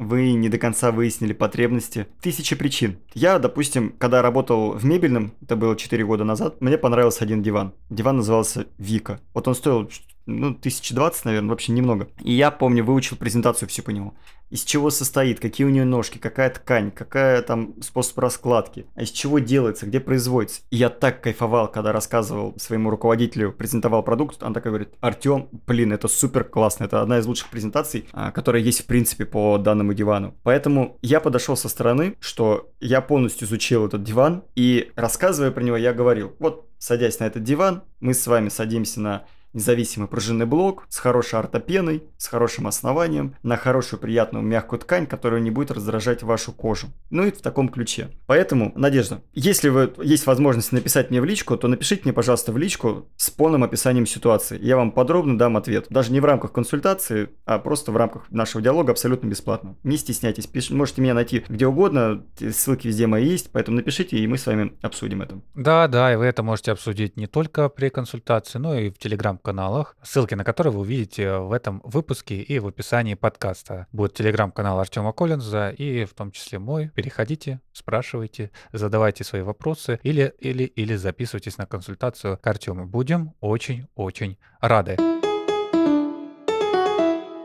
вы 0.00 0.32
не 0.32 0.48
до 0.48 0.58
конца 0.58 0.90
выяснили 0.90 1.34
потребности. 1.34 2.06
Тысячи 2.22 2.56
причин. 2.56 2.98
Я, 3.12 3.38
допустим, 3.38 3.94
когда 3.98 4.22
работал 4.22 4.72
в 4.72 4.84
мебельном, 4.84 5.34
это 5.42 5.56
было 5.56 5.76
4 5.76 6.04
года 6.06 6.24
назад, 6.24 6.60
мне 6.60 6.78
понравился 6.78 7.22
один 7.22 7.42
диван. 7.42 7.74
Диван 7.90 8.16
назывался 8.16 8.66
Вика. 8.78 9.20
Вот 9.34 9.46
он 9.46 9.54
стоил 9.54 9.90
ну, 10.38 10.48
1020, 10.48 11.24
наверное, 11.24 11.50
вообще 11.50 11.72
немного. 11.72 12.08
И 12.22 12.32
я, 12.32 12.50
помню, 12.50 12.84
выучил 12.84 13.16
презентацию 13.16 13.68
всю 13.68 13.82
по 13.82 13.90
нему. 13.90 14.14
Из 14.50 14.64
чего 14.64 14.90
состоит, 14.90 15.38
какие 15.38 15.64
у 15.64 15.70
нее 15.70 15.84
ножки, 15.84 16.18
какая 16.18 16.50
ткань, 16.50 16.90
какая 16.90 17.40
там 17.42 17.80
способ 17.82 18.18
раскладки, 18.18 18.86
а 18.96 19.02
из 19.02 19.10
чего 19.10 19.38
делается, 19.38 19.86
где 19.86 20.00
производится. 20.00 20.62
И 20.70 20.76
я 20.76 20.88
так 20.90 21.22
кайфовал, 21.22 21.70
когда 21.70 21.92
рассказывал 21.92 22.54
своему 22.58 22.90
руководителю, 22.90 23.52
презентовал 23.52 24.02
продукт, 24.02 24.42
он 24.42 24.52
такой 24.52 24.72
говорит, 24.72 24.88
Артем, 25.00 25.48
блин, 25.68 25.92
это 25.92 26.08
супер 26.08 26.42
классно, 26.42 26.84
это 26.84 27.00
одна 27.00 27.18
из 27.18 27.26
лучших 27.26 27.48
презентаций, 27.48 28.08
а, 28.12 28.32
которая 28.32 28.60
есть 28.60 28.80
в 28.80 28.86
принципе 28.86 29.24
по 29.24 29.56
данному 29.56 29.94
дивану. 29.94 30.34
Поэтому 30.42 30.98
я 31.00 31.20
подошел 31.20 31.56
со 31.56 31.68
стороны, 31.68 32.16
что 32.18 32.72
я 32.80 33.02
полностью 33.02 33.46
изучил 33.46 33.86
этот 33.86 34.02
диван, 34.02 34.42
и 34.56 34.90
рассказывая 34.96 35.52
про 35.52 35.62
него, 35.62 35.76
я 35.76 35.92
говорил, 35.92 36.34
вот 36.40 36.68
садясь 36.80 37.20
на 37.20 37.24
этот 37.24 37.44
диван, 37.44 37.84
мы 38.00 38.14
с 38.14 38.26
вами 38.26 38.48
садимся 38.48 39.00
на 39.00 39.24
независимый 39.52 40.08
пружинный 40.08 40.46
блок 40.46 40.86
с 40.88 40.98
хорошей 40.98 41.38
ортопеной, 41.38 42.04
с 42.16 42.26
хорошим 42.26 42.66
основанием, 42.66 43.36
на 43.42 43.56
хорошую 43.56 44.00
приятную 44.00 44.44
мягкую 44.44 44.80
ткань, 44.80 45.06
которая 45.06 45.40
не 45.40 45.50
будет 45.50 45.70
раздражать 45.70 46.22
вашу 46.22 46.52
кожу. 46.52 46.88
Ну 47.10 47.24
и 47.24 47.30
в 47.30 47.40
таком 47.40 47.68
ключе. 47.68 48.10
Поэтому, 48.26 48.72
Надежда, 48.76 49.22
если 49.32 49.68
вы 49.68 49.92
есть 50.02 50.26
возможность 50.26 50.72
написать 50.72 51.10
мне 51.10 51.20
в 51.20 51.24
личку, 51.24 51.56
то 51.56 51.68
напишите 51.68 52.02
мне, 52.04 52.12
пожалуйста, 52.12 52.52
в 52.52 52.58
личку 52.58 53.08
с 53.16 53.30
полным 53.30 53.64
описанием 53.64 54.06
ситуации. 54.06 54.58
Я 54.60 54.76
вам 54.76 54.92
подробно 54.92 55.38
дам 55.38 55.56
ответ. 55.56 55.86
Даже 55.90 56.12
не 56.12 56.20
в 56.20 56.24
рамках 56.24 56.52
консультации, 56.52 57.30
а 57.44 57.58
просто 57.58 57.92
в 57.92 57.96
рамках 57.96 58.30
нашего 58.30 58.62
диалога 58.62 58.92
абсолютно 58.92 59.28
бесплатно. 59.28 59.76
Не 59.82 59.96
стесняйтесь, 59.96 60.46
пиш... 60.46 60.70
можете 60.70 61.02
меня 61.02 61.14
найти 61.14 61.44
где 61.48 61.66
угодно, 61.66 62.24
ссылки 62.38 62.86
везде 62.86 63.06
мои 63.06 63.26
есть, 63.26 63.50
поэтому 63.52 63.76
напишите, 63.76 64.16
и 64.16 64.26
мы 64.26 64.38
с 64.38 64.46
вами 64.46 64.72
обсудим 64.82 65.22
это. 65.22 65.40
Да, 65.54 65.88
да, 65.88 66.12
и 66.12 66.16
вы 66.16 66.26
это 66.26 66.42
можете 66.42 66.72
обсудить 66.72 67.16
не 67.16 67.26
только 67.26 67.68
при 67.68 67.88
консультации, 67.88 68.58
но 68.58 68.78
и 68.78 68.90
в 68.90 68.98
Телеграм 68.98 69.38
телеграм-каналах, 69.40 69.96
ссылки 70.02 70.34
на 70.34 70.44
которые 70.44 70.72
вы 70.72 70.80
увидите 70.80 71.38
в 71.38 71.52
этом 71.52 71.80
выпуске 71.84 72.40
и 72.42 72.58
в 72.58 72.66
описании 72.66 73.14
подкаста. 73.14 73.86
Будет 73.92 74.14
телеграм-канал 74.14 74.78
Артема 74.78 75.12
Коллинза 75.12 75.70
и 75.70 76.04
в 76.04 76.14
том 76.14 76.30
числе 76.30 76.58
мой. 76.58 76.90
Переходите, 76.94 77.60
спрашивайте, 77.72 78.50
задавайте 78.72 79.24
свои 79.24 79.42
вопросы 79.42 79.98
или, 80.02 80.34
или, 80.40 80.64
или 80.64 80.96
записывайтесь 80.96 81.58
на 81.58 81.66
консультацию 81.66 82.38
к 82.38 82.46
Артему. 82.46 82.86
Будем 82.86 83.34
очень-очень 83.40 84.38
рады. 84.60 84.96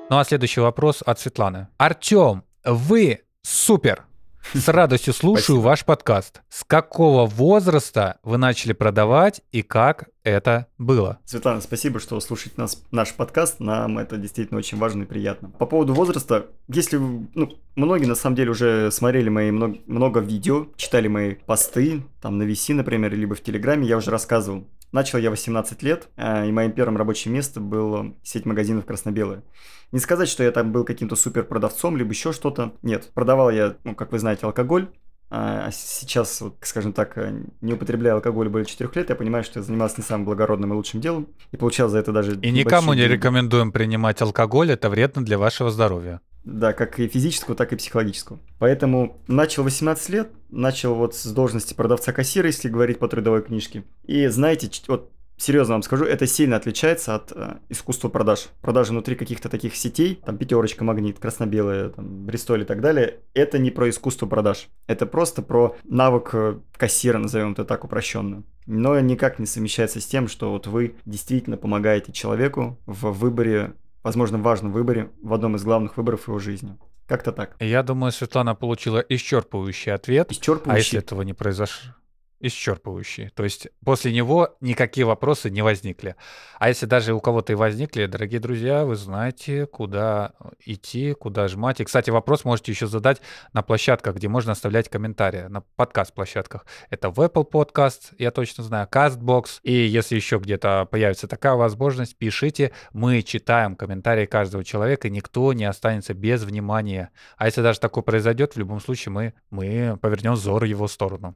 Ну 0.08 0.20
а 0.20 0.24
следующий 0.24 0.62
вопрос 0.62 1.02
от 1.06 1.20
Светланы. 1.20 1.68
Артем, 1.78 2.44
вы 2.64 3.22
супер! 3.42 4.06
С 4.54 4.68
радостью 4.68 5.14
слушаю 5.14 5.60
ваш 5.60 5.84
подкаст. 5.86 6.42
С 6.50 6.64
какого 6.64 7.25
возраста 7.25 8.20
вы 8.22 8.38
начали 8.38 8.74
продавать 8.74 9.42
и 9.52 9.64
как 9.64 10.06
это 10.25 10.67
было? 10.77 11.20
Светлана, 11.24 11.62
спасибо, 11.62 12.00
что 12.00 12.20
слушаете 12.20 12.55
нас, 12.58 12.84
наш 12.91 13.13
подкаст. 13.13 13.60
Нам 13.60 14.00
это 14.00 14.17
действительно 14.17 14.58
очень 14.58 14.77
важно 14.77 15.03
и 15.03 15.05
приятно. 15.05 15.50
По 15.51 15.65
поводу 15.65 15.94
возраста, 15.94 16.48
если 16.67 16.98
ну, 16.98 17.53
многие 17.75 18.05
на 18.05 18.15
самом 18.15 18.36
деле 18.36 18.51
уже 18.51 18.91
смотрели 18.91 19.29
мои 19.29 19.51
много, 19.51 19.77
много 19.86 20.20
видео, 20.20 20.67
читали 20.75 21.08
мои 21.08 21.36
посты, 21.36 22.03
там 22.22 22.38
на 22.38 22.44
VC, 22.44 22.74
например, 22.74 23.13
либо 23.13 23.36
в 23.36 23.41
Телеграме, 23.41 23.88
я 23.88 23.98
уже 23.98 24.12
рассказывал. 24.12 24.67
Начал 24.91 25.20
я 25.20 25.29
18 25.29 25.84
лет, 25.84 26.08
а, 26.15 26.46
и 26.46 26.51
моим 26.51 26.72
первым 26.72 26.98
рабочим 26.98 27.34
местом 27.34 27.70
был 27.70 28.15
сеть 28.24 28.46
магазинов 28.46 28.86
«Красно-белая». 28.86 29.44
Не 29.91 30.00
сказать, 30.00 30.29
что 30.29 30.44
я 30.44 30.51
там 30.51 30.72
был 30.72 30.84
каким-то 30.84 31.15
супер 31.15 31.44
продавцом, 31.44 31.98
либо 31.98 32.10
еще 32.12 32.32
что-то. 32.32 32.74
Нет, 32.82 33.12
продавал 33.13 33.51
я, 33.51 33.75
ну, 33.84 33.94
как 33.94 34.12
вы 34.12 34.20
знаете, 34.20 34.46
алкоголь. 34.46 34.89
А 35.29 35.70
сейчас, 35.72 36.39
вот, 36.41 36.55
скажем 36.62 36.94
так, 36.94 37.17
не 37.62 37.74
употребляя 37.74 38.13
алкоголь 38.13 38.48
более 38.48 38.65
4 38.65 38.89
лет, 38.94 39.10
я 39.10 39.15
понимаю, 39.15 39.44
что 39.44 39.60
я 39.60 39.63
занимался 39.63 39.96
не 39.98 40.03
самым 40.03 40.25
благородным 40.25 40.72
и 40.72 40.75
лучшим 40.75 41.01
делом, 41.01 41.27
и 41.51 41.58
получал 41.58 41.89
за 41.89 41.98
это 41.98 42.12
даже 42.12 42.39
И 42.39 42.51
никому 42.51 42.94
не 42.94 43.01
деньги. 43.01 43.13
рекомендуем 43.13 43.72
принимать 43.72 44.22
алкоголь, 44.22 44.72
это 44.72 44.89
вредно 44.89 45.25
для 45.25 45.38
вашего 45.38 45.72
здоровья. 45.72 46.22
Да, 46.44 46.74
как 46.74 47.00
и 47.00 47.08
физического, 47.08 47.55
так 47.55 47.74
и 47.74 47.75
психологического. 47.75 48.38
Поэтому 48.60 49.20
начал 49.27 49.63
18 49.63 50.10
лет, 50.10 50.29
начал 50.51 50.94
вот 50.94 51.15
с 51.15 51.25
должности 51.25 51.74
продавца-кассира, 51.74 52.46
если 52.46 52.70
говорить 52.70 53.00
по 53.00 53.08
трудовой 53.08 53.41
книжке. 53.41 53.84
И 54.03 54.27
знаете, 54.27 54.70
вот 54.88 55.12
серьезно 55.38 55.75
вам 55.75 55.84
скажу, 55.84 56.06
это 56.06 56.27
сильно 56.27 56.56
отличается 56.56 57.15
от 57.15 57.32
э, 57.32 57.56
искусства 57.70 58.10
продаж. 58.10 58.48
Продажи 58.62 58.92
внутри 58.92 59.15
каких-то 59.15 59.50
таких 59.50 59.75
сетей, 59.75 60.22
там 60.25 60.38
пятерочка, 60.38 60.84
магнит, 60.84 61.20
красно-белая, 61.20 61.89
там, 61.89 62.25
Бристоль 62.25 62.62
и 62.62 62.65
так 62.65 62.82
далее, 62.82 63.20
это 63.34 63.58
не 63.58 63.72
про 63.72 63.89
искусство 63.89 64.27
продаж. 64.27 64.68
Это 64.88 65.06
просто 65.06 65.42
про 65.42 65.75
навык 65.84 66.30
э, 66.34 66.60
кассира, 66.77 67.18
назовем 67.18 67.54
это 67.54 67.65
так 67.65 67.84
упрощенно. 67.84 68.44
Но 68.65 69.00
никак 69.00 69.39
не 69.39 69.46
совмещается 69.46 70.01
с 70.01 70.06
тем, 70.06 70.27
что 70.27 70.51
вот 70.51 70.68
вы 70.68 70.96
действительно 71.06 71.58
помогаете 71.58 72.12
человеку 72.12 72.80
в 72.86 73.12
выборе, 73.12 73.74
возможно, 74.04 74.38
важном 74.38 74.72
выборе, 74.72 75.12
в 75.22 75.34
одном 75.34 75.56
из 75.56 75.63
главных 75.63 75.98
выборов 75.98 76.27
его 76.27 76.39
жизни. 76.39 76.77
Как-то 77.08 77.32
так. 77.32 77.56
Я 77.60 77.84
думаю, 77.84 78.12
Светлана 78.12 78.56
получила 78.56 79.04
исчерпывающий 79.08 79.94
ответ. 79.94 80.32
Исчерпывающий. 80.32 80.72
А 80.72 80.77
если 80.77 81.00
этого 81.00 81.22
не 81.22 81.34
произошло? 81.34 81.94
Исчерпывающий. 82.39 83.30
То 83.30 83.44
есть 83.44 83.68
после 83.84 84.12
него 84.13 84.56
никакие 84.62 85.06
вопросы 85.06 85.50
не 85.50 85.62
возникли. 85.62 86.15
А 86.60 86.70
если 86.70 86.86
даже 86.86 87.13
у 87.13 87.20
кого-то 87.20 87.54
и 87.54 87.56
возникли, 87.56 88.06
дорогие 88.06 88.39
друзья, 88.39 88.86
вы 88.86 88.96
знаете, 88.96 89.65
куда 89.65 90.34
идти, 90.63 91.13
куда 91.13 91.48
жмать. 91.48 91.82
И, 91.82 91.86
кстати, 91.86 92.10
вопрос 92.10 92.46
можете 92.46 92.72
еще 92.72 92.88
задать 92.88 93.22
на 93.54 93.62
площадках, 93.63 94.15
где 94.15 94.27
можно 94.27 94.51
оставлять 94.51 94.89
комментарии, 94.89 95.48
на 95.48 95.62
подкаст-площадках. 95.75 96.65
Это 96.89 97.10
в 97.10 97.20
Apple 97.20 97.50
Podcast, 97.50 98.13
я 98.18 98.32
точно 98.32 98.63
знаю, 98.63 98.88
CastBox. 98.92 99.60
И 99.63 99.74
если 99.74 100.15
еще 100.15 100.38
где-то 100.38 100.88
появится 100.89 101.27
такая 101.27 101.54
возможность, 101.54 102.18
пишите. 102.18 102.72
Мы 102.94 103.22
читаем 103.22 103.75
комментарии 103.75 104.25
каждого 104.25 104.63
человека, 104.63 105.08
и 105.08 105.12
никто 105.12 105.54
не 105.54 105.65
останется 105.65 106.13
без 106.13 106.44
внимания. 106.44 107.10
А 107.38 107.46
если 107.46 107.62
даже 107.62 107.80
такое 107.80 108.04
произойдет, 108.04 108.54
в 108.54 108.60
любом 108.60 108.80
случае 108.80 109.12
мы, 109.12 109.34
мы 109.50 109.98
повернем 110.01 110.34
взор 110.34 110.63
в 110.63 110.68
его 110.68 110.88
сторону. 110.88 111.36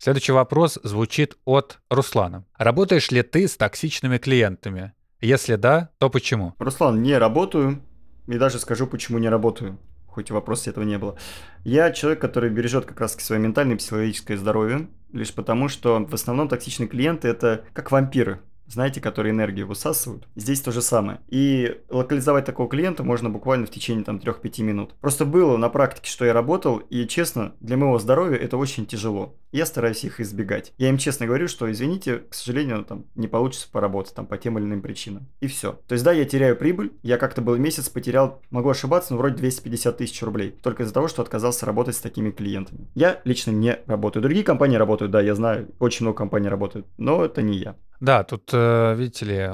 Следующий 0.00 0.30
вопрос 0.30 0.78
звучит 0.84 1.36
от 1.44 1.80
Руслана. 1.90 2.44
Работаешь 2.56 3.10
ли 3.10 3.22
ты 3.22 3.48
с 3.48 3.56
токсичными 3.56 4.18
клиентами? 4.18 4.92
Если 5.20 5.56
да, 5.56 5.90
то 5.98 6.08
почему? 6.08 6.54
Руслан, 6.58 7.02
не 7.02 7.18
работаю. 7.18 7.82
И 8.28 8.38
даже 8.38 8.60
скажу, 8.60 8.86
почему 8.86 9.18
не 9.18 9.28
работаю. 9.28 9.76
Хоть 10.06 10.30
вопроса 10.30 10.70
этого 10.70 10.84
не 10.84 10.98
было. 10.98 11.18
Я 11.64 11.90
человек, 11.90 12.20
который 12.20 12.50
бережет 12.50 12.84
как 12.86 13.00
раз 13.00 13.14
свое 13.14 13.40
ментальное 13.40 13.74
и 13.74 13.78
психологическое 13.78 14.36
здоровье. 14.36 14.88
Лишь 15.12 15.34
потому, 15.34 15.68
что 15.68 16.04
в 16.04 16.14
основном 16.14 16.48
токсичные 16.48 16.88
клиенты 16.88 17.26
это 17.26 17.64
как 17.72 17.90
вампиры. 17.90 18.40
Знаете, 18.68 19.00
которые 19.00 19.32
энергию 19.32 19.66
высасывают. 19.66 20.26
Здесь 20.36 20.60
то 20.60 20.72
же 20.72 20.82
самое. 20.82 21.20
И 21.28 21.80
локализовать 21.88 22.44
такого 22.44 22.68
клиента 22.68 23.02
можно 23.02 23.30
буквально 23.30 23.66
в 23.66 23.70
течение 23.70 24.04
там 24.04 24.16
3-5 24.16 24.62
минут. 24.62 24.94
Просто 25.00 25.24
было 25.24 25.56
на 25.56 25.68
практике, 25.68 26.10
что 26.10 26.24
я 26.24 26.32
работал, 26.32 26.78
и 26.78 27.06
честно, 27.06 27.54
для 27.60 27.76
моего 27.76 27.98
здоровья 27.98 28.36
это 28.36 28.56
очень 28.56 28.86
тяжело. 28.86 29.34
Я 29.50 29.64
стараюсь 29.64 30.04
их 30.04 30.20
избегать. 30.20 30.74
Я 30.76 30.90
им 30.90 30.98
честно 30.98 31.26
говорю, 31.26 31.48
что 31.48 31.70
извините, 31.70 32.18
к 32.18 32.34
сожалению, 32.34 32.84
там 32.84 33.06
не 33.14 33.28
получится 33.28 33.68
поработать 33.70 34.14
там 34.14 34.26
по 34.26 34.36
тем 34.36 34.58
или 34.58 34.66
иным 34.66 34.82
причинам. 34.82 35.26
И 35.40 35.46
все. 35.46 35.78
То 35.88 35.94
есть 35.94 36.04
да, 36.04 36.12
я 36.12 36.24
теряю 36.26 36.56
прибыль. 36.56 36.92
Я 37.02 37.16
как-то 37.16 37.40
был 37.40 37.56
месяц 37.56 37.88
потерял, 37.88 38.42
могу 38.50 38.68
ошибаться, 38.68 39.14
но 39.14 39.18
вроде 39.18 39.36
250 39.36 39.96
тысяч 39.96 40.22
рублей. 40.22 40.54
Только 40.62 40.82
из-за 40.82 40.92
того, 40.92 41.08
что 41.08 41.22
отказался 41.22 41.64
работать 41.64 41.96
с 41.96 42.00
такими 42.00 42.30
клиентами. 42.30 42.88
Я 42.94 43.20
лично 43.24 43.50
не 43.50 43.78
работаю. 43.86 44.22
Другие 44.22 44.44
компании 44.44 44.76
работают, 44.76 45.12
да, 45.12 45.20
я 45.20 45.34
знаю, 45.34 45.68
очень 45.78 46.04
много 46.04 46.18
компаний 46.18 46.48
работают, 46.48 46.86
но 46.98 47.24
это 47.24 47.40
не 47.40 47.56
я. 47.56 47.76
Да, 48.00 48.22
тут, 48.22 48.50
э, 48.52 48.94
видите 48.96 49.24
ли, 49.24 49.50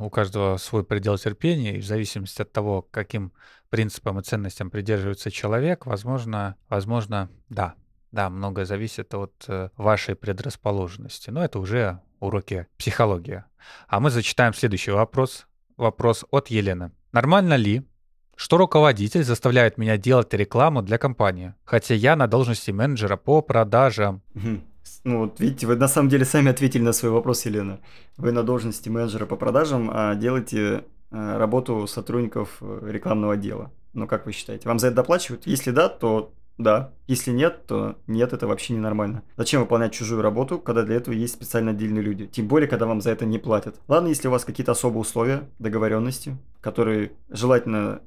у 0.00 0.10
каждого 0.10 0.56
свой 0.56 0.84
предел 0.84 1.16
терпения, 1.16 1.76
и 1.76 1.80
в 1.80 1.86
зависимости 1.86 2.42
от 2.42 2.52
того, 2.52 2.82
каким 2.82 3.32
принципам 3.70 4.18
и 4.18 4.22
ценностям 4.22 4.70
придерживается 4.70 5.30
человек, 5.30 5.86
возможно, 5.86 6.56
возможно, 6.68 7.28
да, 7.48 7.74
да, 8.10 8.30
многое 8.30 8.64
зависит 8.64 9.14
от 9.14 9.44
э, 9.48 9.68
вашей 9.76 10.14
предрасположенности. 10.14 11.30
Но 11.30 11.44
это 11.44 11.58
уже 11.58 12.00
уроки 12.20 12.66
психологии. 12.78 13.44
А 13.86 14.00
мы 14.00 14.10
зачитаем 14.10 14.54
следующий 14.54 14.90
вопрос. 14.90 15.46
Вопрос 15.76 16.24
от 16.30 16.48
Елены. 16.48 16.90
Нормально 17.12 17.54
ли, 17.54 17.86
что 18.34 18.56
руководитель 18.56 19.22
заставляет 19.22 19.78
меня 19.78 19.96
делать 19.96 20.32
рекламу 20.34 20.82
для 20.82 20.98
компании, 20.98 21.54
хотя 21.64 21.94
я 21.94 22.16
на 22.16 22.26
должности 22.26 22.70
менеджера 22.70 23.16
по 23.16 23.42
продажам? 23.42 24.22
Ну 25.04 25.20
вот 25.20 25.40
видите, 25.40 25.66
вы 25.66 25.76
на 25.76 25.88
самом 25.88 26.08
деле 26.08 26.24
сами 26.24 26.50
ответили 26.50 26.82
на 26.82 26.92
свой 26.92 27.10
вопрос, 27.10 27.44
Елена. 27.46 27.80
Вы 28.16 28.32
на 28.32 28.42
должности 28.42 28.88
менеджера 28.88 29.26
по 29.26 29.36
продажам, 29.36 29.90
а 29.92 30.14
делаете 30.14 30.84
э, 31.10 31.36
работу 31.38 31.86
сотрудников 31.86 32.58
э, 32.60 32.88
рекламного 32.90 33.34
отдела. 33.34 33.72
Ну 33.94 34.06
как 34.06 34.26
вы 34.26 34.32
считаете, 34.32 34.68
вам 34.68 34.78
за 34.78 34.88
это 34.88 34.96
доплачивают? 34.96 35.46
Если 35.46 35.70
да, 35.70 35.88
то 35.88 36.32
да. 36.58 36.92
Если 37.06 37.30
нет, 37.30 37.66
то 37.66 37.96
нет, 38.08 38.32
это 38.32 38.48
вообще 38.48 38.74
ненормально. 38.74 39.22
Зачем 39.36 39.60
выполнять 39.60 39.92
чужую 39.92 40.22
работу, 40.22 40.58
когда 40.58 40.82
для 40.82 40.96
этого 40.96 41.14
есть 41.14 41.34
специально 41.34 41.70
отдельные 41.70 42.02
люди? 42.02 42.26
Тем 42.26 42.48
более, 42.48 42.68
когда 42.68 42.86
вам 42.86 43.00
за 43.00 43.12
это 43.12 43.24
не 43.24 43.38
платят. 43.38 43.76
Ладно, 43.86 44.08
если 44.08 44.26
у 44.26 44.32
вас 44.32 44.44
какие-то 44.44 44.72
особые 44.72 45.00
условия, 45.00 45.48
договоренности, 45.60 46.36
которые 46.60 47.12
желательно 47.30 48.02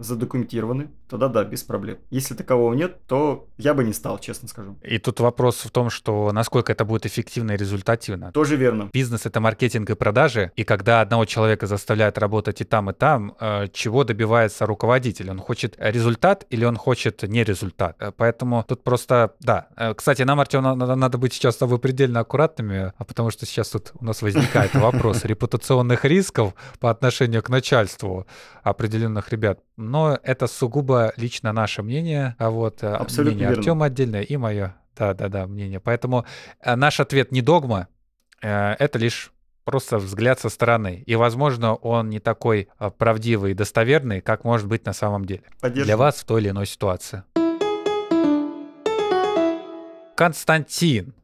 задокументированы, 0.00 0.90
тогда 1.08 1.28
да, 1.28 1.44
без 1.44 1.62
проблем. 1.62 1.98
Если 2.10 2.34
такового 2.34 2.74
нет, 2.74 2.98
то 3.06 3.46
я 3.58 3.74
бы 3.74 3.84
не 3.84 3.92
стал, 3.92 4.18
честно 4.18 4.48
скажу. 4.48 4.76
И 4.82 4.98
тут 4.98 5.20
вопрос 5.20 5.64
в 5.64 5.70
том, 5.70 5.90
что 5.90 6.32
насколько 6.32 6.72
это 6.72 6.84
будет 6.84 7.06
эффективно 7.06 7.52
и 7.52 7.56
результативно. 7.56 8.32
Тоже 8.32 8.56
верно. 8.56 8.90
Бизнес— 8.92 9.24
это 9.26 9.40
маркетинг 9.40 9.90
и 9.90 9.94
продажи, 9.94 10.50
и 10.56 10.64
когда 10.64 11.00
одного 11.00 11.24
человека 11.24 11.66
заставляют 11.66 12.18
работать 12.18 12.60
и 12.60 12.64
там, 12.64 12.90
и 12.90 12.92
там, 12.92 13.34
э, 13.38 13.68
чего 13.72 14.04
добивается 14.04 14.66
руководитель? 14.66 15.30
Он 15.30 15.38
хочет 15.38 15.76
результат 15.78 16.44
или 16.50 16.64
он 16.64 16.76
хочет 16.76 17.22
не 17.22 17.44
результат? 17.44 17.96
Э, 18.00 18.12
поэтому 18.16 18.64
тут 18.66 18.82
просто, 18.82 19.34
да. 19.40 19.68
Э, 19.76 19.94
кстати, 19.94 20.22
нам, 20.22 20.40
Артем, 20.40 20.62
надо, 20.62 21.18
быть 21.18 21.34
сейчас 21.34 21.54
с 21.54 21.58
тобой 21.58 21.78
предельно 21.78 22.20
аккуратными, 22.20 22.92
а 22.96 23.04
потому 23.04 23.30
что 23.30 23.46
сейчас 23.46 23.70
тут 23.70 23.92
у 24.00 24.04
нас 24.04 24.22
возникает 24.22 24.74
вопрос 24.74 25.24
репутационных 25.24 26.04
рисков 26.04 26.54
по 26.80 26.90
отношению 26.90 27.42
к 27.42 27.48
начальству 27.48 28.26
определенных 28.62 29.30
ребят. 29.30 29.51
Но 29.76 30.18
это 30.22 30.46
сугубо 30.46 31.12
лично 31.16 31.52
наше 31.52 31.82
мнение, 31.82 32.36
а 32.38 32.50
вот 32.50 32.82
э, 32.82 32.88
Абсолютно 32.88 33.36
мнение 33.36 33.58
Артема 33.58 33.86
отдельное 33.86 34.22
и 34.22 34.36
мое, 34.36 34.76
да-да-да, 34.96 35.46
мнение. 35.46 35.80
Поэтому 35.80 36.24
э, 36.60 36.74
наш 36.76 37.00
ответ 37.00 37.32
не 37.32 37.42
догма, 37.42 37.88
э, 38.42 38.74
это 38.78 38.98
лишь 38.98 39.32
просто 39.64 39.98
взгляд 39.98 40.40
со 40.40 40.48
стороны. 40.48 41.04
И, 41.06 41.14
возможно, 41.14 41.74
он 41.74 42.10
не 42.10 42.18
такой 42.18 42.68
правдивый 42.98 43.52
и 43.52 43.54
достоверный, 43.54 44.20
как 44.20 44.44
может 44.44 44.66
быть 44.66 44.84
на 44.84 44.92
самом 44.92 45.24
деле. 45.24 45.42
Для 45.62 45.96
вас 45.96 46.16
в 46.16 46.24
той 46.24 46.40
или 46.40 46.50
иной 46.50 46.66
ситуации. 46.66 47.22
Константин 50.16 51.14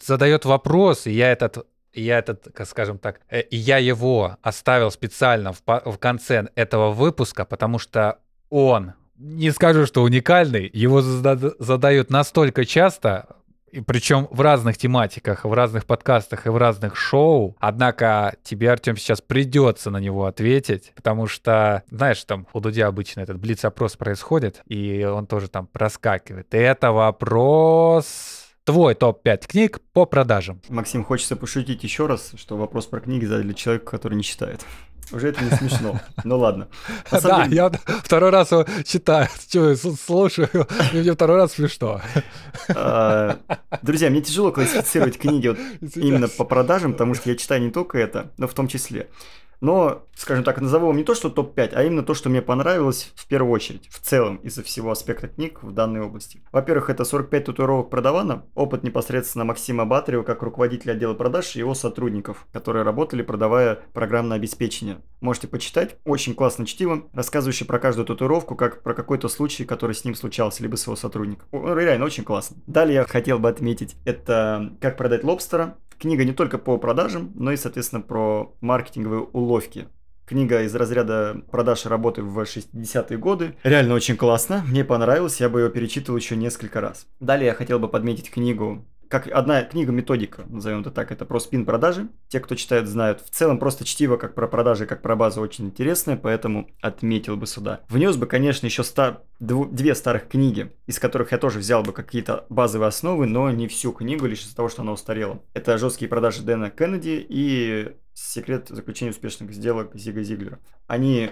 задает 0.00 0.44
вопрос, 0.44 1.06
и 1.06 1.12
я 1.12 1.32
этот 1.32 1.66
я 2.00 2.18
этот, 2.18 2.46
скажем 2.66 2.98
так, 2.98 3.20
э, 3.30 3.44
я 3.50 3.78
его 3.78 4.36
оставил 4.42 4.90
специально 4.90 5.52
в, 5.52 5.60
в 5.66 5.98
конце 5.98 6.48
этого 6.54 6.92
выпуска, 6.92 7.44
потому 7.44 7.78
что 7.78 8.18
он, 8.50 8.94
не 9.16 9.50
скажу, 9.50 9.86
что 9.86 10.02
уникальный, 10.02 10.70
его 10.72 11.00
задают 11.00 12.10
настолько 12.10 12.64
часто, 12.64 13.36
и 13.70 13.80
причем 13.80 14.28
в 14.30 14.40
разных 14.40 14.78
тематиках, 14.78 15.44
в 15.44 15.52
разных 15.52 15.84
подкастах 15.84 16.46
и 16.46 16.50
в 16.50 16.56
разных 16.56 16.96
шоу. 16.96 17.56
Однако 17.60 18.34
тебе, 18.42 18.70
Артем, 18.70 18.96
сейчас 18.96 19.20
придется 19.20 19.90
на 19.90 19.98
него 19.98 20.24
ответить, 20.24 20.92
потому 20.94 21.26
что, 21.26 21.82
знаешь, 21.90 22.22
там 22.24 22.46
у 22.52 22.60
Дудя 22.60 22.86
обычно 22.86 23.20
этот 23.20 23.38
блиц-опрос 23.38 23.96
происходит, 23.96 24.62
и 24.66 25.04
он 25.04 25.26
тоже 25.26 25.48
там 25.48 25.66
проскакивает. 25.66 26.46
Это 26.54 26.92
вопрос 26.92 28.47
твой 28.68 28.94
топ-5 28.94 29.46
книг 29.46 29.80
по 29.94 30.04
продажам. 30.04 30.60
Максим, 30.68 31.02
хочется 31.02 31.36
пошутить 31.36 31.84
еще 31.84 32.06
раз, 32.06 32.32
что 32.36 32.58
вопрос 32.58 32.84
про 32.84 33.00
книги 33.00 33.24
задали 33.24 33.54
человеку, 33.54 33.92
который 33.92 34.14
не 34.14 34.22
читает. 34.22 34.60
Уже 35.10 35.28
это 35.28 35.42
не 35.42 35.50
смешно. 35.52 35.98
Ну 36.22 36.38
ладно. 36.38 36.68
Да, 37.10 37.46
я 37.46 37.70
второй 38.04 38.28
раз 38.28 38.52
его 38.52 38.66
читаю, 38.84 39.28
слушаю, 39.76 40.50
и 40.92 40.98
мне 40.98 41.14
второй 41.14 41.38
раз 41.38 41.52
смешно. 41.54 42.02
А, 42.68 43.38
друзья, 43.80 44.10
мне 44.10 44.20
тяжело 44.20 44.52
классифицировать 44.52 45.16
книги 45.16 45.56
именно 45.94 46.28
по 46.28 46.44
продажам, 46.44 46.92
потому 46.92 47.14
что 47.14 47.30
я 47.30 47.36
читаю 47.36 47.62
не 47.62 47.70
только 47.70 47.96
это, 47.96 48.32
но 48.36 48.46
в 48.46 48.52
том 48.52 48.68
числе. 48.68 49.08
Но, 49.60 50.06
скажем 50.14 50.44
так, 50.44 50.60
назову 50.60 50.86
вам 50.86 50.96
не 50.96 51.04
то, 51.04 51.14
что 51.14 51.30
топ-5, 51.30 51.72
а 51.74 51.82
именно 51.82 52.02
то, 52.02 52.14
что 52.14 52.28
мне 52.28 52.42
понравилось 52.42 53.12
в 53.14 53.26
первую 53.26 53.52
очередь, 53.52 53.88
в 53.90 54.00
целом, 54.00 54.36
из-за 54.36 54.62
всего 54.62 54.90
аспекта 54.90 55.28
книг 55.28 55.62
в 55.62 55.72
данной 55.72 56.00
области. 56.00 56.42
Во-первых, 56.52 56.90
это 56.90 57.04
45 57.04 57.46
татуировок 57.46 57.90
продавана, 57.90 58.44
опыт 58.54 58.82
непосредственно 58.82 59.44
Максима 59.44 59.84
Батарева 59.84 60.22
как 60.22 60.42
руководителя 60.42 60.92
отдела 60.92 61.14
продаж 61.14 61.56
и 61.56 61.58
его 61.58 61.74
сотрудников, 61.74 62.46
которые 62.52 62.84
работали, 62.84 63.22
продавая 63.22 63.80
программное 63.92 64.36
обеспечение. 64.36 64.98
Можете 65.20 65.48
почитать, 65.48 65.96
очень 66.04 66.34
классно 66.34 66.66
чтиво, 66.66 67.08
рассказывающий 67.12 67.66
про 67.66 67.78
каждую 67.78 68.06
татуировку, 68.06 68.54
как 68.54 68.82
про 68.82 68.94
какой-то 68.94 69.28
случай, 69.28 69.64
который 69.64 69.94
с 69.94 70.04
ним 70.04 70.14
случался, 70.14 70.62
либо 70.62 70.76
с 70.76 70.86
его 70.86 70.96
сотрудником. 70.96 71.48
Реально, 71.52 72.06
очень 72.06 72.24
классно. 72.24 72.58
Далее 72.66 72.96
я 72.96 73.04
хотел 73.04 73.38
бы 73.38 73.48
отметить, 73.48 73.96
это 74.04 74.72
«Как 74.80 74.96
продать 74.96 75.24
лобстера», 75.24 75.76
Книга 75.98 76.24
не 76.24 76.32
только 76.32 76.58
по 76.58 76.78
продажам, 76.78 77.32
но 77.34 77.50
и, 77.50 77.56
соответственно, 77.56 78.02
про 78.02 78.54
маркетинговые 78.60 79.22
уловки. 79.22 79.88
Книга 80.26 80.62
из 80.62 80.74
разряда 80.74 81.42
продаж 81.50 81.86
работы 81.86 82.22
в 82.22 82.38
60-е 82.38 83.18
годы. 83.18 83.56
Реально 83.62 83.94
очень 83.94 84.16
классно, 84.16 84.62
мне 84.68 84.84
понравилось, 84.84 85.40
я 85.40 85.48
бы 85.48 85.62
ее 85.62 85.70
перечитывал 85.70 86.18
еще 86.18 86.36
несколько 86.36 86.80
раз. 86.80 87.06
Далее 87.18 87.46
я 87.46 87.54
хотел 87.54 87.78
бы 87.78 87.88
подметить 87.88 88.30
книгу 88.30 88.84
как 89.08 89.26
одна 89.28 89.62
книга 89.62 89.92
методика, 89.92 90.44
назовем 90.48 90.80
это 90.80 90.90
так, 90.90 91.10
это 91.10 91.24
про 91.24 91.40
спин 91.40 91.64
продажи. 91.64 92.08
Те, 92.28 92.40
кто 92.40 92.54
читает, 92.54 92.86
знают. 92.86 93.20
В 93.20 93.30
целом 93.30 93.58
просто 93.58 93.84
чтиво 93.84 94.16
как 94.16 94.34
про 94.34 94.46
продажи, 94.46 94.86
как 94.86 95.02
про 95.02 95.16
базу 95.16 95.40
очень 95.40 95.66
интересное, 95.66 96.16
поэтому 96.16 96.70
отметил 96.80 97.36
бы 97.36 97.46
сюда. 97.46 97.80
Внес 97.88 98.16
бы, 98.16 98.26
конечно, 98.26 98.66
еще 98.66 98.84
стар... 98.84 99.22
две 99.40 99.94
старых 99.94 100.28
книги, 100.28 100.72
из 100.86 100.98
которых 100.98 101.32
я 101.32 101.38
тоже 101.38 101.58
взял 101.58 101.82
бы 101.82 101.92
какие-то 101.92 102.46
базовые 102.48 102.88
основы, 102.88 103.26
но 103.26 103.50
не 103.50 103.66
всю 103.68 103.92
книгу, 103.92 104.26
лишь 104.26 104.42
из-за 104.42 104.56
того, 104.56 104.68
что 104.68 104.82
она 104.82 104.92
устарела. 104.92 105.42
Это 105.54 105.78
«Жесткие 105.78 106.08
продажи» 106.08 106.42
Дэна 106.42 106.70
Кеннеди 106.70 107.24
и 107.28 107.96
«Секрет 108.14 108.68
заключения 108.68 109.12
успешных 109.12 109.52
сделок» 109.52 109.94
Зига 109.94 110.22
Зиглера. 110.22 110.58
Они 110.86 111.30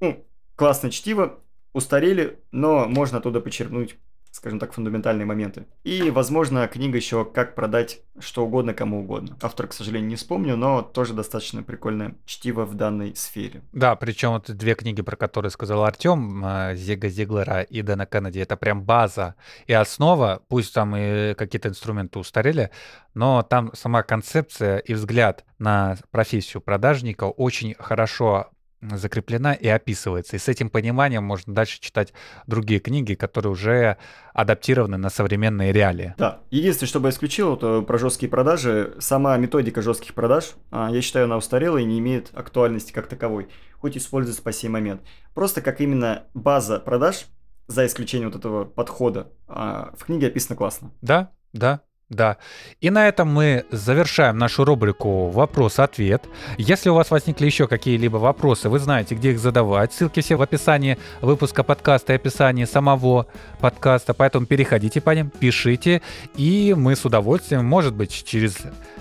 ну, 0.00 0.26
классно 0.56 0.90
чтиво, 0.90 1.40
устарели, 1.72 2.40
но 2.50 2.86
можно 2.86 3.18
оттуда 3.18 3.40
почерпнуть 3.40 3.96
скажем 4.32 4.58
так, 4.58 4.72
фундаментальные 4.72 5.26
моменты. 5.26 5.66
И, 5.84 6.10
возможно, 6.10 6.66
книга 6.66 6.96
еще 6.96 7.24
«Как 7.24 7.54
продать 7.54 8.00
что 8.18 8.44
угодно 8.44 8.72
кому 8.72 9.00
угодно». 9.00 9.36
Автор, 9.42 9.66
к 9.66 9.74
сожалению, 9.74 10.08
не 10.08 10.16
вспомню, 10.16 10.56
но 10.56 10.80
тоже 10.82 11.12
достаточно 11.12 11.62
прикольное 11.62 12.16
чтиво 12.24 12.64
в 12.64 12.74
данной 12.74 13.14
сфере. 13.14 13.62
Да, 13.72 13.94
причем 13.94 14.30
вот 14.30 14.50
две 14.50 14.74
книги, 14.74 15.02
про 15.02 15.16
которые 15.16 15.50
сказал 15.50 15.84
Артем, 15.84 16.44
э, 16.44 16.74
Зига 16.76 17.08
Зиглера 17.08 17.60
и 17.60 17.82
Дэна 17.82 18.06
Кеннеди, 18.06 18.40
это 18.40 18.56
прям 18.56 18.82
база 18.82 19.34
и 19.66 19.74
основа, 19.74 20.42
пусть 20.48 20.72
там 20.72 20.96
и 20.96 21.34
какие-то 21.34 21.68
инструменты 21.68 22.18
устарели, 22.18 22.70
но 23.12 23.42
там 23.42 23.70
сама 23.74 24.02
концепция 24.02 24.78
и 24.78 24.94
взгляд 24.94 25.44
на 25.58 25.96
профессию 26.10 26.62
продажника 26.62 27.24
очень 27.24 27.74
хорошо 27.78 28.50
закреплена 28.82 29.54
и 29.54 29.68
описывается. 29.68 30.36
И 30.36 30.38
с 30.38 30.48
этим 30.48 30.70
пониманием 30.70 31.24
можно 31.24 31.54
дальше 31.54 31.80
читать 31.80 32.12
другие 32.46 32.80
книги, 32.80 33.14
которые 33.14 33.52
уже 33.52 33.96
адаптированы 34.34 34.96
на 34.96 35.10
современные 35.10 35.72
реалии. 35.72 36.14
Да. 36.18 36.40
Единственное, 36.50 36.88
что 36.88 37.00
бы 37.00 37.08
я 37.08 37.10
исключил, 37.12 37.56
то 37.56 37.82
про 37.82 37.98
жесткие 37.98 38.30
продажи. 38.30 38.94
Сама 38.98 39.36
методика 39.36 39.82
жестких 39.82 40.14
продаж, 40.14 40.52
а, 40.70 40.90
я 40.90 41.00
считаю, 41.02 41.26
она 41.26 41.36
устарела 41.36 41.78
и 41.78 41.84
не 41.84 41.98
имеет 41.98 42.30
актуальности 42.34 42.92
как 42.92 43.06
таковой, 43.06 43.48
хоть 43.78 43.96
используется 43.96 44.42
по 44.42 44.52
сей 44.52 44.68
момент. 44.68 45.02
Просто 45.34 45.60
как 45.60 45.80
именно 45.80 46.24
база 46.34 46.78
продаж, 46.78 47.26
за 47.68 47.86
исключением 47.86 48.30
вот 48.30 48.38
этого 48.38 48.64
подхода, 48.64 49.32
а, 49.46 49.92
в 49.96 50.04
книге 50.04 50.28
описано 50.28 50.56
классно. 50.56 50.92
Да, 51.00 51.30
да, 51.52 51.80
Да. 52.12 52.36
И 52.82 52.90
на 52.90 53.08
этом 53.08 53.28
мы 53.28 53.64
завершаем 53.70 54.36
нашу 54.36 54.64
рубрику 54.64 55.30
«Вопрос-ответ». 55.30 56.22
Если 56.58 56.90
у 56.90 56.94
вас 56.94 57.10
возникли 57.10 57.46
еще 57.46 57.66
какие-либо 57.66 58.18
вопросы, 58.18 58.68
вы 58.68 58.78
знаете, 58.78 59.14
где 59.14 59.30
их 59.30 59.38
задавать. 59.38 59.94
Ссылки 59.94 60.20
все 60.20 60.36
в 60.36 60.42
описании 60.42 60.98
выпуска 61.22 61.62
подкаста 61.62 62.12
и 62.12 62.16
описании 62.16 62.66
самого 62.66 63.26
подкаста. 63.60 64.12
Поэтому 64.12 64.44
переходите 64.44 65.00
по 65.00 65.10
ним, 65.10 65.30
пишите, 65.30 66.02
и 66.36 66.74
мы 66.76 66.96
с 66.96 67.04
удовольствием, 67.06 67.64
может 67.64 67.94
быть, 67.94 68.24
через 68.26 68.58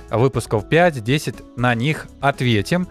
выпусков 0.10 0.66
5-10 0.70 1.44
на 1.58 1.76
них 1.76 2.08
ответим 2.22 2.88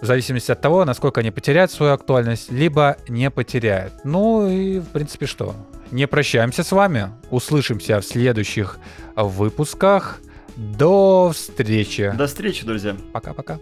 в 0.00 0.06
зависимости 0.06 0.52
от 0.52 0.60
того, 0.60 0.84
насколько 0.84 1.20
они 1.20 1.32
потеряют 1.32 1.72
свою 1.72 1.94
актуальность, 1.94 2.52
либо 2.52 2.96
не 3.08 3.28
потеряют. 3.30 3.92
Ну 4.04 4.48
и, 4.48 4.78
в 4.78 4.86
принципе, 4.86 5.26
что? 5.26 5.56
Не 5.90 6.06
прощаемся 6.06 6.62
с 6.62 6.72
вами. 6.72 7.10
Услышимся 7.30 8.00
в 8.00 8.04
следующих 8.04 8.78
выпусках. 9.14 10.20
До 10.56 11.30
встречи. 11.34 12.12
До 12.16 12.26
встречи, 12.26 12.64
друзья. 12.64 12.96
Пока-пока. 13.12 13.58